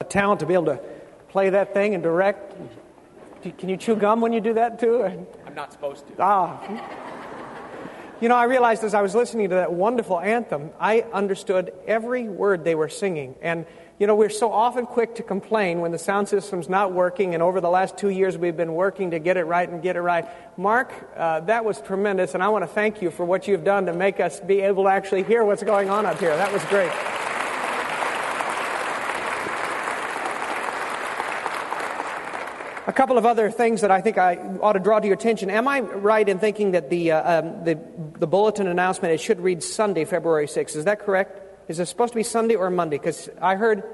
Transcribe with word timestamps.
A 0.00 0.04
talent 0.04 0.40
to 0.40 0.46
be 0.46 0.54
able 0.54 0.66
to 0.66 0.80
play 1.28 1.50
that 1.50 1.72
thing 1.72 1.94
and 1.94 2.02
direct. 2.02 2.54
Can 3.58 3.68
you 3.68 3.76
chew 3.76 3.96
gum 3.96 4.20
when 4.20 4.32
you 4.32 4.40
do 4.40 4.54
that 4.54 4.78
too? 4.80 5.04
I'm 5.46 5.54
not 5.54 5.72
supposed 5.72 6.06
to. 6.08 6.14
Ah. 6.18 6.60
You 8.20 8.28
know, 8.28 8.36
I 8.36 8.44
realized 8.44 8.84
as 8.84 8.94
I 8.94 9.02
was 9.02 9.14
listening 9.14 9.50
to 9.50 9.56
that 9.56 9.72
wonderful 9.72 10.18
anthem, 10.18 10.70
I 10.80 11.02
understood 11.12 11.72
every 11.86 12.28
word 12.28 12.64
they 12.64 12.74
were 12.74 12.88
singing. 12.88 13.34
And, 13.42 13.66
you 13.98 14.06
know, 14.06 14.14
we're 14.14 14.30
so 14.30 14.50
often 14.50 14.86
quick 14.86 15.16
to 15.16 15.22
complain 15.22 15.80
when 15.80 15.92
the 15.92 15.98
sound 15.98 16.28
system's 16.28 16.68
not 16.68 16.92
working, 16.92 17.34
and 17.34 17.42
over 17.42 17.60
the 17.60 17.68
last 17.68 17.98
two 17.98 18.08
years 18.08 18.38
we've 18.38 18.56
been 18.56 18.74
working 18.74 19.10
to 19.10 19.18
get 19.18 19.36
it 19.36 19.44
right 19.44 19.68
and 19.68 19.82
get 19.82 19.96
it 19.96 20.00
right. 20.00 20.26
Mark, 20.56 20.92
uh, 21.16 21.40
that 21.40 21.64
was 21.64 21.80
tremendous, 21.80 22.34
and 22.34 22.42
I 22.42 22.48
want 22.48 22.62
to 22.62 22.68
thank 22.68 23.02
you 23.02 23.10
for 23.10 23.24
what 23.24 23.46
you've 23.46 23.64
done 23.64 23.86
to 23.86 23.92
make 23.92 24.20
us 24.20 24.40
be 24.40 24.60
able 24.60 24.84
to 24.84 24.90
actually 24.90 25.24
hear 25.24 25.44
what's 25.44 25.62
going 25.62 25.90
on 25.90 26.06
up 26.06 26.18
here. 26.18 26.36
That 26.36 26.52
was 26.52 26.64
great. 26.64 26.92
A 32.86 32.92
couple 32.92 33.16
of 33.16 33.24
other 33.24 33.50
things 33.50 33.80
that 33.80 33.90
I 33.90 34.02
think 34.02 34.18
I 34.18 34.36
ought 34.60 34.74
to 34.74 34.78
draw 34.78 35.00
to 35.00 35.06
your 35.06 35.14
attention. 35.14 35.48
Am 35.48 35.66
I 35.66 35.80
right 35.80 36.28
in 36.28 36.38
thinking 36.38 36.72
that 36.72 36.90
the, 36.90 37.12
uh, 37.12 37.40
um, 37.40 37.64
the, 37.64 37.78
the 38.18 38.26
bulletin 38.26 38.66
announcement, 38.66 39.14
it 39.14 39.20
should 39.20 39.40
read 39.40 39.62
Sunday, 39.62 40.04
February 40.04 40.46
6th? 40.46 40.76
Is 40.76 40.84
that 40.84 41.00
correct? 41.00 41.70
Is 41.70 41.80
it 41.80 41.86
supposed 41.86 42.12
to 42.12 42.16
be 42.16 42.22
Sunday 42.22 42.56
or 42.56 42.68
Monday? 42.68 42.98
Because 42.98 43.30
I 43.40 43.54
heard 43.54 43.84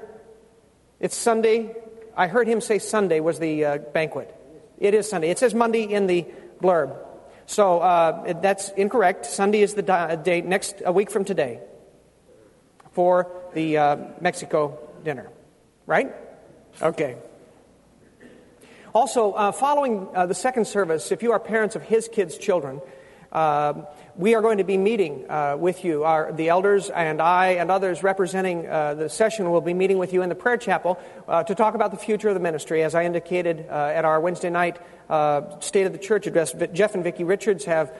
it's 0.99 1.15
Sunday. 1.15 1.73
I 2.17 2.27
heard 2.27 2.47
him 2.47 2.59
say 2.59 2.79
Sunday 2.79 3.21
was 3.21 3.39
the 3.39 3.63
uh, 3.63 3.77
banquet. 3.77 4.35
It 4.77 4.93
is 4.93 5.09
Sunday. 5.09 5.29
It 5.29 5.39
says 5.39 5.53
Monday 5.53 5.83
in 5.83 6.07
the 6.07 6.25
blurb. 6.61 6.97
So 7.45 7.79
uh, 7.79 8.33
that's 8.41 8.69
incorrect. 8.71 9.25
Sunday 9.25 9.61
is 9.61 9.73
the 9.73 9.83
di- 9.83 10.17
date 10.17 10.45
next 10.45 10.81
a 10.85 10.91
week 10.91 11.11
from 11.11 11.23
today 11.23 11.61
for 12.91 13.31
the 13.53 13.77
uh, 13.77 13.97
Mexico 14.19 14.77
dinner. 15.05 15.29
Right? 15.85 16.13
Okay. 16.81 17.15
Also, 18.93 19.31
uh, 19.31 19.53
following 19.53 20.05
uh, 20.13 20.25
the 20.25 20.35
second 20.35 20.65
service, 20.65 21.13
if 21.13 21.23
you 21.23 21.31
are 21.31 21.39
parents 21.39 21.77
of 21.77 21.81
his 21.81 22.09
kids' 22.09 22.37
children, 22.37 22.81
uh, 23.31 23.73
we 24.17 24.35
are 24.35 24.41
going 24.41 24.57
to 24.57 24.65
be 24.65 24.75
meeting 24.75 25.25
uh, 25.29 25.55
with 25.57 25.85
you. 25.85 26.03
Our, 26.03 26.33
the 26.33 26.49
elders 26.49 26.89
and 26.89 27.21
I 27.21 27.51
and 27.51 27.71
others 27.71 28.03
representing 28.03 28.67
uh, 28.67 28.95
the 28.95 29.07
session 29.07 29.49
will 29.49 29.61
be 29.61 29.73
meeting 29.73 29.97
with 29.97 30.11
you 30.11 30.23
in 30.23 30.27
the 30.27 30.35
prayer 30.35 30.57
chapel 30.57 30.99
uh, 31.29 31.41
to 31.43 31.55
talk 31.55 31.73
about 31.73 31.91
the 31.91 31.97
future 31.97 32.27
of 32.27 32.33
the 32.33 32.41
ministry. 32.41 32.83
As 32.83 32.93
I 32.93 33.05
indicated 33.05 33.61
at 33.61 34.03
our 34.03 34.19
Wednesday 34.19 34.49
night 34.49 34.77
State 35.61 35.85
of 35.85 35.93
the 35.93 35.99
Church 35.99 36.27
address, 36.27 36.53
Jeff 36.73 36.93
and 36.93 37.03
Vicki 37.05 37.23
Richards 37.23 37.63
have 37.63 37.93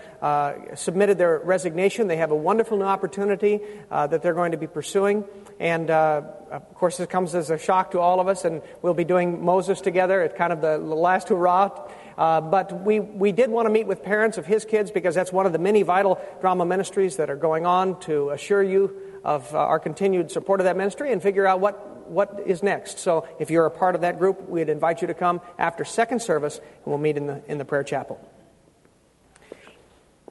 submitted 0.75 1.17
their 1.17 1.39
resignation. 1.39 2.09
They 2.09 2.17
have 2.17 2.31
a 2.31 2.35
wonderful 2.35 2.77
new 2.77 2.83
opportunity 2.83 3.61
that 3.89 4.21
they're 4.21 4.33
going 4.33 4.51
to 4.51 4.57
be 4.57 4.67
pursuing. 4.67 5.23
And 5.61 5.91
uh, 5.91 6.23
of 6.49 6.73
course, 6.73 6.97
this 6.97 7.05
comes 7.05 7.35
as 7.35 7.51
a 7.51 7.57
shock 7.59 7.91
to 7.91 7.99
all 7.99 8.19
of 8.19 8.27
us, 8.27 8.45
and 8.45 8.63
we'll 8.81 8.95
be 8.95 9.03
doing 9.03 9.45
Moses 9.45 9.79
together 9.79 10.19
at 10.23 10.35
kind 10.35 10.51
of 10.51 10.59
the 10.59 10.79
last 10.79 11.29
hurrah. 11.29 11.87
Uh, 12.17 12.41
but 12.41 12.83
we, 12.83 12.99
we 12.99 13.31
did 13.31 13.51
want 13.51 13.67
to 13.67 13.69
meet 13.69 13.85
with 13.85 14.01
parents 14.01 14.39
of 14.39 14.47
his 14.47 14.65
kids 14.65 14.89
because 14.89 15.13
that's 15.13 15.31
one 15.31 15.45
of 15.45 15.53
the 15.53 15.59
many 15.59 15.83
vital 15.83 16.19
drama 16.41 16.65
ministries 16.65 17.17
that 17.17 17.29
are 17.29 17.35
going 17.35 17.67
on 17.67 17.99
to 17.99 18.31
assure 18.31 18.63
you 18.63 19.19
of 19.23 19.53
uh, 19.53 19.59
our 19.59 19.79
continued 19.79 20.31
support 20.31 20.59
of 20.59 20.63
that 20.63 20.75
ministry 20.75 21.11
and 21.11 21.21
figure 21.21 21.45
out 21.45 21.59
what, 21.59 22.09
what 22.09 22.41
is 22.47 22.63
next. 22.63 22.97
So 22.97 23.27
if 23.39 23.51
you're 23.51 23.67
a 23.67 23.71
part 23.71 23.93
of 23.93 24.01
that 24.01 24.17
group, 24.17 24.49
we'd 24.49 24.67
invite 24.67 25.01
you 25.01 25.07
to 25.09 25.13
come 25.13 25.41
after 25.59 25.85
second 25.85 26.23
service, 26.23 26.57
and 26.57 26.85
we'll 26.87 26.97
meet 26.97 27.17
in 27.17 27.27
the, 27.27 27.43
in 27.47 27.59
the 27.59 27.65
prayer 27.65 27.83
chapel. 27.83 28.19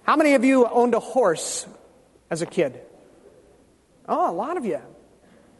How 0.02 0.16
many 0.16 0.34
of 0.34 0.44
you 0.44 0.66
owned 0.66 0.94
a 0.94 1.00
horse 1.00 1.68
as 2.30 2.42
a 2.42 2.46
kid? 2.46 2.80
Oh, 4.08 4.28
a 4.28 4.34
lot 4.34 4.56
of 4.56 4.64
you. 4.64 4.80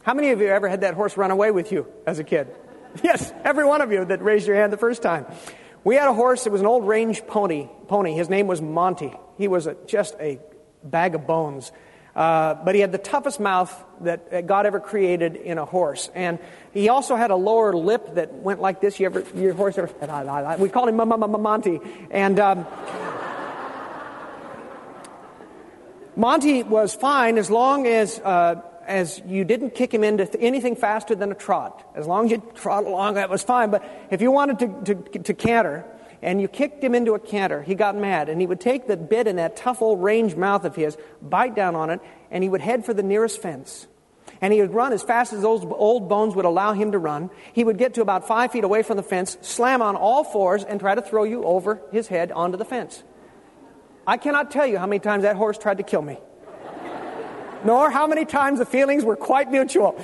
How 0.03 0.13
many 0.13 0.31
of 0.31 0.41
you 0.41 0.47
ever 0.47 0.67
had 0.67 0.81
that 0.81 0.95
horse 0.95 1.15
run 1.15 1.31
away 1.31 1.51
with 1.51 1.71
you 1.71 1.87
as 2.05 2.19
a 2.19 2.23
kid? 2.23 2.47
Yes, 3.01 3.31
every 3.45 3.63
one 3.63 3.79
of 3.79 3.93
you 3.93 4.03
that 4.03 4.21
raised 4.21 4.45
your 4.45 4.57
hand 4.57 4.73
the 4.73 4.77
first 4.77 5.01
time. 5.01 5.25
We 5.85 5.95
had 5.95 6.09
a 6.09 6.13
horse, 6.13 6.45
it 6.45 6.51
was 6.51 6.59
an 6.59 6.67
old 6.67 6.85
range 6.85 7.25
pony. 7.25 7.69
pony. 7.87 8.15
His 8.15 8.29
name 8.29 8.47
was 8.47 8.61
Monty. 8.61 9.13
He 9.37 9.47
was 9.47 9.65
a, 9.65 9.77
just 9.87 10.13
a 10.19 10.39
bag 10.83 11.15
of 11.15 11.25
bones. 11.25 11.71
Uh, 12.13 12.55
but 12.55 12.75
he 12.75 12.81
had 12.81 12.91
the 12.91 12.97
toughest 12.97 13.39
mouth 13.39 13.73
that 14.01 14.45
God 14.45 14.65
ever 14.65 14.81
created 14.81 15.37
in 15.37 15.57
a 15.57 15.63
horse. 15.63 16.11
And 16.13 16.39
he 16.73 16.89
also 16.89 17.15
had 17.15 17.31
a 17.31 17.37
lower 17.37 17.73
lip 17.73 18.15
that 18.15 18.33
went 18.33 18.59
like 18.59 18.81
this. 18.81 18.99
You 18.99 19.05
ever, 19.05 19.23
your 19.35 19.53
horse 19.53 19.77
ever, 19.77 19.87
we 20.59 20.67
called 20.67 20.89
him 20.89 20.97
Monty. 20.97 21.79
And, 22.09 22.39
um, 22.41 22.65
Monty 26.17 26.63
was 26.63 26.93
fine 26.93 27.37
as 27.37 27.49
long 27.49 27.87
as 27.87 28.19
uh, 28.19 28.61
as 28.87 29.21
you 29.25 29.43
didn't 29.43 29.75
kick 29.75 29.93
him 29.93 30.03
into 30.03 30.39
anything 30.39 30.75
faster 30.75 31.15
than 31.15 31.31
a 31.31 31.35
trot. 31.35 31.89
As 31.95 32.07
long 32.07 32.25
as 32.25 32.31
you 32.31 32.43
trot 32.55 32.85
along, 32.85 33.15
that 33.15 33.29
was 33.29 33.43
fine. 33.43 33.69
But 33.69 33.83
if 34.11 34.21
you 34.21 34.31
wanted 34.31 34.59
to, 34.59 34.95
to, 34.95 35.19
to 35.19 35.33
canter, 35.33 35.85
and 36.21 36.39
you 36.39 36.47
kicked 36.47 36.83
him 36.83 36.93
into 36.93 37.13
a 37.13 37.19
canter, 37.19 37.63
he 37.63 37.73
got 37.75 37.95
mad, 37.95 38.29
and 38.29 38.39
he 38.39 38.45
would 38.45 38.59
take 38.59 38.87
the 38.87 38.95
bit 38.95 39.27
in 39.27 39.37
that 39.37 39.55
tough 39.55 39.81
old 39.81 40.03
range 40.03 40.35
mouth 40.35 40.65
of 40.65 40.75
his, 40.75 40.97
bite 41.21 41.55
down 41.55 41.75
on 41.75 41.89
it, 41.89 41.99
and 42.29 42.43
he 42.43 42.49
would 42.49 42.61
head 42.61 42.85
for 42.85 42.93
the 42.93 43.03
nearest 43.03 43.41
fence. 43.41 43.87
And 44.39 44.53
he 44.53 44.61
would 44.61 44.73
run 44.73 44.93
as 44.93 45.03
fast 45.03 45.33
as 45.33 45.41
those 45.41 45.65
old 45.65 46.09
bones 46.09 46.35
would 46.35 46.45
allow 46.45 46.73
him 46.73 46.91
to 46.91 46.99
run. 46.99 47.29
He 47.53 47.63
would 47.63 47.77
get 47.77 47.95
to 47.95 48.01
about 48.01 48.27
five 48.27 48.51
feet 48.51 48.63
away 48.63 48.83
from 48.83 48.97
the 48.97 49.03
fence, 49.03 49.37
slam 49.41 49.81
on 49.81 49.95
all 49.95 50.23
fours, 50.23 50.63
and 50.63 50.79
try 50.79 50.95
to 50.95 51.01
throw 51.01 51.23
you 51.23 51.43
over 51.43 51.81
his 51.91 52.07
head 52.07 52.31
onto 52.31 52.57
the 52.57 52.65
fence. 52.65 53.03
I 54.05 54.17
cannot 54.17 54.51
tell 54.51 54.65
you 54.65 54.77
how 54.77 54.87
many 54.87 54.99
times 54.99 55.23
that 55.23 55.35
horse 55.35 55.57
tried 55.57 55.77
to 55.77 55.83
kill 55.83 56.01
me 56.01 56.17
nor 57.63 57.89
how 57.89 58.07
many 58.07 58.25
times 58.25 58.59
the 58.59 58.65
feelings 58.65 59.03
were 59.03 59.15
quite 59.15 59.51
mutual. 59.51 59.95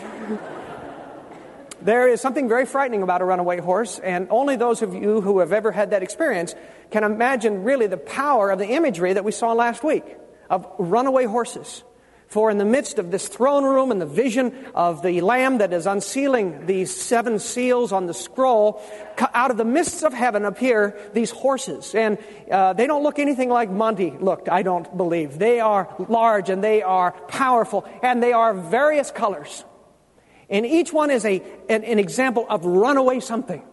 There 1.81 2.07
is 2.07 2.21
something 2.21 2.49
very 2.49 2.65
frightening 2.65 3.03
about 3.03 3.21
a 3.21 3.25
runaway 3.25 3.59
horse, 3.59 3.99
and 3.99 4.27
only 4.29 4.55
those 4.55 4.81
of 4.81 4.93
you 4.93 5.21
who 5.21 5.39
have 5.39 5.53
ever 5.53 5.71
had 5.71 5.91
that 5.91 6.03
experience 6.03 6.55
can 6.91 7.03
imagine 7.03 7.63
really 7.63 7.87
the 7.87 7.97
power 7.97 8.49
of 8.49 8.59
the 8.59 8.67
imagery 8.67 9.13
that 9.13 9.23
we 9.23 9.31
saw 9.31 9.53
last 9.53 9.83
week 9.83 10.03
of 10.49 10.67
runaway 10.79 11.25
horses. 11.25 11.83
For 12.27 12.51
in 12.51 12.57
the 12.57 12.65
midst 12.65 12.99
of 12.99 13.09
this 13.09 13.27
throne 13.29 13.63
room 13.63 13.89
and 13.89 14.01
the 14.01 14.05
vision 14.05 14.53
of 14.75 15.01
the 15.01 15.21
Lamb 15.21 15.59
that 15.59 15.71
is 15.71 15.85
unsealing 15.85 16.65
these 16.65 16.93
seven 16.93 17.39
seals 17.39 17.93
on 17.93 18.05
the 18.05 18.13
scroll, 18.13 18.81
out 19.33 19.49
of 19.49 19.55
the 19.55 19.63
mists 19.63 20.03
of 20.03 20.13
heaven 20.13 20.43
appear 20.43 20.99
these 21.13 21.31
horses. 21.31 21.95
And 21.95 22.17
uh, 22.51 22.73
they 22.73 22.85
don't 22.85 23.01
look 23.01 23.17
anything 23.17 23.49
like 23.49 23.69
Monty 23.69 24.11
looked, 24.11 24.49
I 24.49 24.61
don't 24.61 24.97
believe. 24.97 25.39
They 25.39 25.61
are 25.61 25.93
large 26.09 26.49
and 26.49 26.61
they 26.61 26.81
are 26.81 27.11
powerful 27.11 27.87
and 28.03 28.21
they 28.21 28.33
are 28.33 28.53
various 28.53 29.09
colors. 29.09 29.63
And 30.49 30.65
each 30.65 30.91
one 30.91 31.11
is 31.11 31.23
a, 31.23 31.41
an, 31.69 31.85
an 31.85 31.97
example 31.97 32.45
of 32.49 32.65
runaway 32.65 33.21
something. 33.21 33.63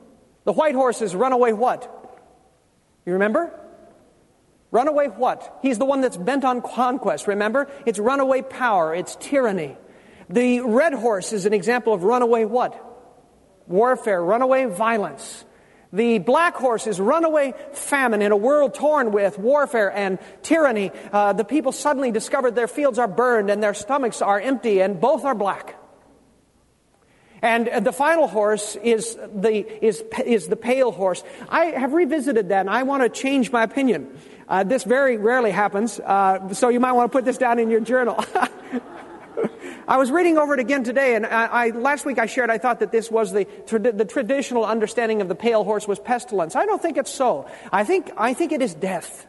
The 0.44 0.53
white 0.53 0.76
horse 0.76 1.03
is 1.03 1.14
runaway 1.14 1.53
what? 1.53 1.91
You 3.04 3.14
remember? 3.14 3.53
Runaway 4.75 5.07
what? 5.07 5.61
He's 5.62 5.79
the 5.79 5.85
one 5.85 6.01
that's 6.01 6.17
bent 6.17 6.45
on 6.45 6.61
conquest, 6.61 7.29
remember? 7.29 7.71
It's 7.87 8.01
runaway 8.01 8.43
power, 8.43 8.93
it's 8.93 9.15
tyranny. 9.15 9.77
The 10.29 10.62
red 10.62 10.95
horse 10.95 11.33
is 11.33 11.47
an 11.47 11.55
example 11.55 11.95
of 11.95 12.03
runaway 12.03 12.45
what? 12.45 12.75
Warfare, 13.69 14.21
runaway 14.21 14.65
violence. 14.65 15.45
The 15.93 16.19
black 16.19 16.57
horse 16.57 16.89
is 16.89 16.99
runaway 16.99 17.55
famine 17.73 18.21
in 18.21 18.33
a 18.33 18.37
world 18.37 18.75
torn 18.75 19.12
with 19.12 19.39
warfare 19.39 19.93
and 19.93 20.19
tyranny. 20.43 20.91
Uh, 21.12 21.35
the 21.35 21.45
people 21.45 21.71
suddenly 21.71 22.11
discovered 22.11 22.56
their 22.56 22.67
fields 22.67 22.99
are 22.99 23.06
burned 23.06 23.51
and 23.51 23.62
their 23.62 23.75
stomachs 23.75 24.23
are 24.23 24.41
empty, 24.41 24.83
and 24.83 25.01
both 25.01 25.25
are 25.25 25.37
black. 25.37 25.79
And 27.45 27.85
the 27.85 27.93
final 27.93 28.27
horse 28.27 28.75
is 28.75 29.17
the, 29.17 29.67
is, 29.85 30.03
is 30.25 30.49
the 30.49 30.56
pale 30.56 30.91
horse. 30.91 31.23
I 31.47 31.67
have 31.67 31.93
revisited 31.93 32.49
that 32.49 32.61
and 32.61 32.71
I 32.71 32.85
want 32.85 33.03
to 33.03 33.11
change 33.11 33.53
my 33.53 33.62
opinion. 33.62 34.19
Uh, 34.49 34.65
this 34.65 34.84
very 34.84 35.16
rarely 35.16 35.50
happens, 35.50 36.00
uh, 36.00 36.52
so 36.52 36.69
you 36.69 36.81
might 36.81 36.93
want 36.93 37.11
to 37.11 37.17
put 37.17 37.25
this 37.25 37.38
down 37.38 37.58
in 37.58 37.70
your 37.70 37.81
journal. 37.81 38.23
I 39.88 39.99
was 39.99 40.11
reading 40.11 40.38
over 40.38 40.55
it 40.55 40.61
again 40.61 40.82
today, 40.82 41.14
and 41.14 41.26
I, 41.26 41.46
I, 41.46 41.69
last 41.70 42.06
week 42.06 42.19
I 42.19 42.26
shared 42.26 42.50
I 42.50 42.58
thought 42.58 42.81
that 42.81 42.93
this 42.93 43.11
was 43.11 43.32
the, 43.32 43.46
the 43.69 44.05
traditional 44.05 44.64
understanding 44.64 45.20
of 45.20 45.29
the 45.29 45.35
pale 45.35 45.64
horse 45.64 45.87
was 45.87 45.99
pestilence. 45.99 46.56
I 46.56 46.64
don't 46.64 46.81
think 46.81 46.96
it's 46.96 47.12
so. 47.12 47.50
I 47.70 47.85
think, 47.85 48.11
I 48.17 48.32
think 48.32 48.52
it 48.52 48.62
is 48.62 48.75
death. 48.75 49.26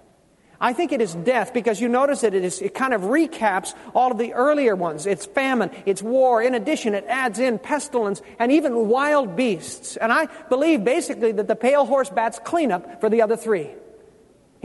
I 0.60 0.72
think 0.72 0.94
it 0.94 1.02
is 1.02 1.14
death 1.14 1.54
because 1.54 1.82
you 1.82 1.90
notice 1.90 2.22
that 2.22 2.34
it, 2.34 2.46
is, 2.46 2.62
it 2.62 2.74
kind 2.74 2.94
of 2.94 3.02
recaps 3.02 3.76
all 3.94 4.12
of 4.12 4.18
the 4.18 4.34
earlier 4.34 4.76
ones. 4.76 5.06
It's 5.06 5.26
famine, 5.26 5.70
it's 5.86 6.02
war. 6.02 6.42
In 6.42 6.56
addition, 6.56 6.94
it 6.94 7.06
adds 7.08 7.40
in 7.40 7.60
pestilence 7.60 8.22
and 8.40 8.52
even 8.52 8.88
wild 8.88 9.36
beasts. 9.36 9.98
And 9.98 10.14
I 10.14 10.28
believe 10.48 10.86
basically 10.86 11.34
that 11.34 11.48
the 11.48 11.56
pale 11.56 11.86
horse 11.86 12.10
bats 12.10 12.40
cleanup 12.44 13.02
for 13.02 13.10
the 13.10 13.22
other 13.22 13.36
three. 13.36 13.72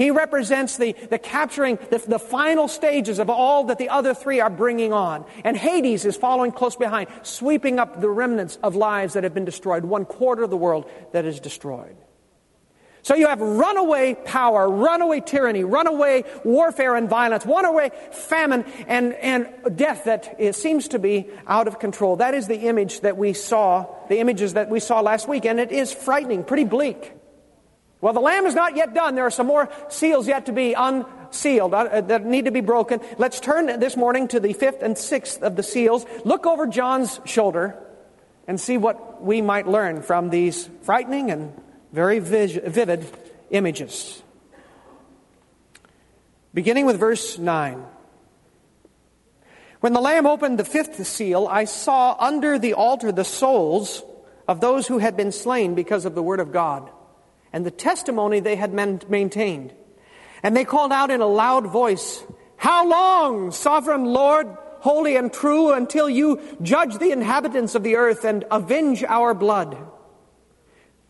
He 0.01 0.11
represents 0.11 0.79
the, 0.79 0.93
the 1.11 1.19
capturing, 1.19 1.77
the, 1.91 1.99
the 1.99 2.19
final 2.19 2.69
stages 2.69 3.19
of 3.19 3.29
all 3.29 3.65
that 3.65 3.77
the 3.77 3.91
other 3.91 4.15
three 4.15 4.41
are 4.41 4.49
bringing 4.49 4.95
on. 4.95 5.27
And 5.45 5.55
Hades 5.55 6.07
is 6.07 6.17
following 6.17 6.53
close 6.53 6.75
behind, 6.75 7.09
sweeping 7.23 7.79
up 7.79 8.01
the 8.01 8.09
remnants 8.09 8.59
of 8.63 8.75
lives 8.75 9.13
that 9.13 9.25
have 9.25 9.35
been 9.35 9.45
destroyed, 9.45 9.85
one 9.85 10.07
quarter 10.07 10.43
of 10.43 10.49
the 10.49 10.57
world 10.57 10.91
that 11.13 11.27
is 11.27 11.39
destroyed. 11.39 11.97
So 13.03 13.15
you 13.15 13.27
have 13.27 13.43
runaway 13.43 14.15
power, 14.15 14.71
runaway 14.71 15.21
tyranny, 15.21 15.65
runaway 15.65 16.25
warfare 16.45 16.97
and 16.97 17.07
violence, 17.07 17.45
runaway 17.45 17.91
famine 18.11 18.65
and, 18.87 19.13
and 19.13 19.77
death 19.77 20.05
that 20.05 20.55
seems 20.55 20.89
to 20.89 20.99
be 20.99 21.29
out 21.47 21.69
of 21.69 21.79
control. 21.79 22.17
That 22.17 22.33
is 22.33 22.47
the 22.47 22.61
image 22.61 23.03
that 23.03 23.19
we 23.19 23.35
saw, 23.35 23.85
the 24.09 24.19
images 24.19 24.55
that 24.55 24.71
we 24.71 24.81
saw 24.81 25.03
last 25.03 25.29
week, 25.29 25.45
and 25.45 25.61
it 25.61 25.71
is 25.71 25.93
frightening, 25.93 26.43
pretty 26.43 26.65
bleak. 26.65 27.20
Well, 28.01 28.15
the 28.15 28.21
lamb 28.21 28.47
is 28.47 28.55
not 28.55 28.77
yet 28.77 28.95
done. 28.95 29.15
There 29.15 29.27
are 29.27 29.31
some 29.31 29.47
more 29.47 29.69
seals 29.89 30.27
yet 30.27 30.47
to 30.47 30.53
be 30.53 30.73
unsealed 30.73 31.75
uh, 31.75 32.01
that 32.01 32.25
need 32.25 32.47
to 32.47 32.51
be 32.51 32.63
broken. 32.63 33.01
Let's 33.19 33.41
turn 33.41 33.79
this 33.79 33.97
morning 33.97 34.29
to 34.29 34.41
the 34.41 34.55
fifth 34.55 34.83
and 34.83 34.97
sixth 34.97 35.43
of 35.43 35.57
the 35.57 35.63
seals. 35.63 36.07
Look 36.25 36.47
over 36.47 36.67
John's 36.67 37.21
shoulder 37.27 37.77
and 38.47 38.59
see 38.59 38.79
what 38.79 39.23
we 39.23 39.43
might 39.43 39.69
learn 39.69 40.03
from 40.03 40.31
these 40.31 40.69
frightening 40.83 41.31
and 41.31 41.53
very 41.93 42.21
vivid 42.21 43.05
images. 43.51 44.23
Beginning 46.55 46.87
with 46.87 46.99
verse 46.99 47.39
9. 47.39 47.85
When 49.81 49.93
the 49.93 50.01
Lamb 50.01 50.27
opened 50.27 50.59
the 50.59 50.65
fifth 50.65 51.07
seal, 51.07 51.47
I 51.47 51.65
saw 51.65 52.17
under 52.19 52.59
the 52.59 52.75
altar 52.75 53.13
the 53.13 53.25
souls 53.25 54.03
of 54.49 54.61
those 54.61 54.87
who 54.87 54.99
had 54.99 55.17
been 55.17 55.33
slain 55.33 55.75
because 55.75 56.07
of 56.07 56.15
the 56.15 56.23
word 56.23 56.41
of 56.41 56.51
God 56.51 56.91
and 57.53 57.65
the 57.65 57.71
testimony 57.71 58.41
they 58.41 58.57
had 58.57 58.73
maintained. 58.73 59.75
And 60.43 60.57
they 60.57 60.65
called 60.65 60.93
out 60.93 61.11
in 61.11 61.21
a 61.21 61.27
loud 61.27 61.67
voice, 61.67 62.23
How 62.57 62.89
long, 62.89 63.51
sovereign 63.51 64.05
Lord, 64.05 64.47
holy 64.81 65.17
and 65.17 65.33
true, 65.33 65.73
until 65.73 66.09
you 66.09 66.41
judge 66.63 66.99
the 66.99 67.11
inhabitants 67.11 67.75
of 67.75 67.83
the 67.83 67.97
earth 67.97 68.25
and 68.25 68.45
avenge 68.51 69.05
our 69.05 69.35
blood? 69.35 69.77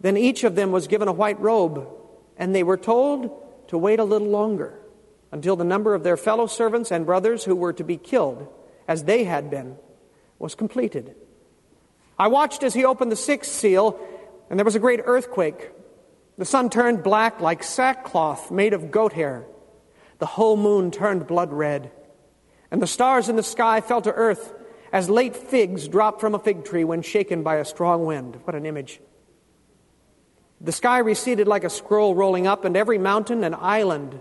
Then 0.01 0.17
each 0.17 0.45
of 0.45 0.55
them 0.55 0.73
was 0.73 0.89
given 0.89 1.09
a 1.09 1.13
white 1.13 1.39
robe, 1.41 1.87
and 2.37 2.55
they 2.55 2.63
were 2.63 2.79
told 2.79 3.31
to 3.69 3.79
wait 3.79 4.01
a 4.01 4.05
little 4.05 4.29
longer 4.29 4.81
until 5.33 5.57
the 5.57 5.65
number 5.65 5.95
of 5.95 6.03
their 6.03 6.17
fellow 6.17 6.47
servants 6.47 6.91
and 6.91 7.07
brothers 7.07 7.45
who 7.45 7.55
were 7.55 7.73
to 7.73 7.85
be 7.85 7.97
killed, 7.97 8.49
as 8.89 9.05
they 9.05 9.25
had 9.25 9.51
been, 9.51 9.77
was 10.39 10.55
completed. 10.55 11.15
I 12.19 12.29
watched 12.29 12.63
as 12.63 12.75
he 12.75 12.85
opened 12.85 13.13
the 13.13 13.17
sixth 13.17 13.53
seal, 13.53 13.99
and 14.49 14.59
there 14.59 14.65
was 14.65 14.75
a 14.75 14.81
great 14.81 15.01
earthquake. 15.05 15.71
The 16.41 16.47
sun 16.47 16.71
turned 16.71 17.03
black 17.03 17.43
like 17.43 17.63
sackcloth 17.63 18.51
made 18.51 18.73
of 18.73 18.91
goat 18.91 19.13
hair. 19.13 19.45
The 20.21 20.25
whole 20.25 20.57
moon 20.57 20.91
turned 20.91 21.27
blood 21.27 21.53
red. 21.53 21.91
And 22.71 22.81
the 22.81 22.87
stars 22.87 23.29
in 23.29 23.37
the 23.37 23.43
sky 23.43 23.83
fell 23.83 24.01
to 24.01 24.11
earth 24.11 24.55
as 24.91 25.11
late 25.11 25.37
figs 25.37 25.87
drop 25.87 26.19
from 26.19 26.35
a 26.35 26.39
fig 26.39 26.65
tree 26.65 26.83
when 26.83 27.03
shaken 27.03 27.43
by 27.43 27.57
a 27.57 27.65
strong 27.67 28.07
wind. 28.07 28.39
What 28.45 28.57
an 28.57 28.65
image. 28.65 29.03
The 30.63 30.73
sky 30.73 31.01
receded 31.01 31.47
like 31.47 31.63
a 31.63 31.69
scroll 31.69 32.15
rolling 32.15 32.47
up, 32.47 32.65
and 32.65 32.75
every 32.75 32.97
mountain 32.97 33.45
and 33.45 33.55
island 33.55 34.19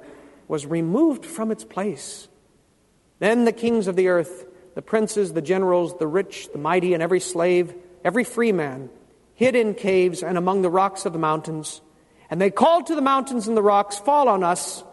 was 0.49 0.65
removed 0.65 1.25
from 1.25 1.51
its 1.51 1.63
place. 1.63 2.27
Then 3.19 3.45
the 3.45 3.53
kings 3.53 3.87
of 3.87 3.95
the 3.95 4.09
earth, 4.09 4.45
the 4.75 4.81
princes, 4.81 5.31
the 5.31 5.41
generals, 5.41 5.97
the 5.99 6.07
rich, 6.07 6.51
the 6.51 6.59
mighty, 6.59 6.93
and 6.93 7.01
every 7.01 7.21
slave, 7.21 7.73
every 8.03 8.25
free 8.25 8.51
man, 8.51 8.89
hid 9.35 9.55
in 9.55 9.73
caves 9.73 10.21
and 10.21 10.37
among 10.37 10.63
the 10.63 10.69
rocks 10.69 11.05
of 11.05 11.13
the 11.13 11.19
mountains 11.19 11.79
and 12.29 12.39
they 12.39 12.51
called 12.51 12.87
to 12.87 12.95
the 12.95 13.01
mountains 13.01 13.47
and 13.47 13.57
the 13.57 13.63
rocks, 13.63 13.97
Fall 13.97 14.27
on 14.29 14.43
us, 14.43 14.83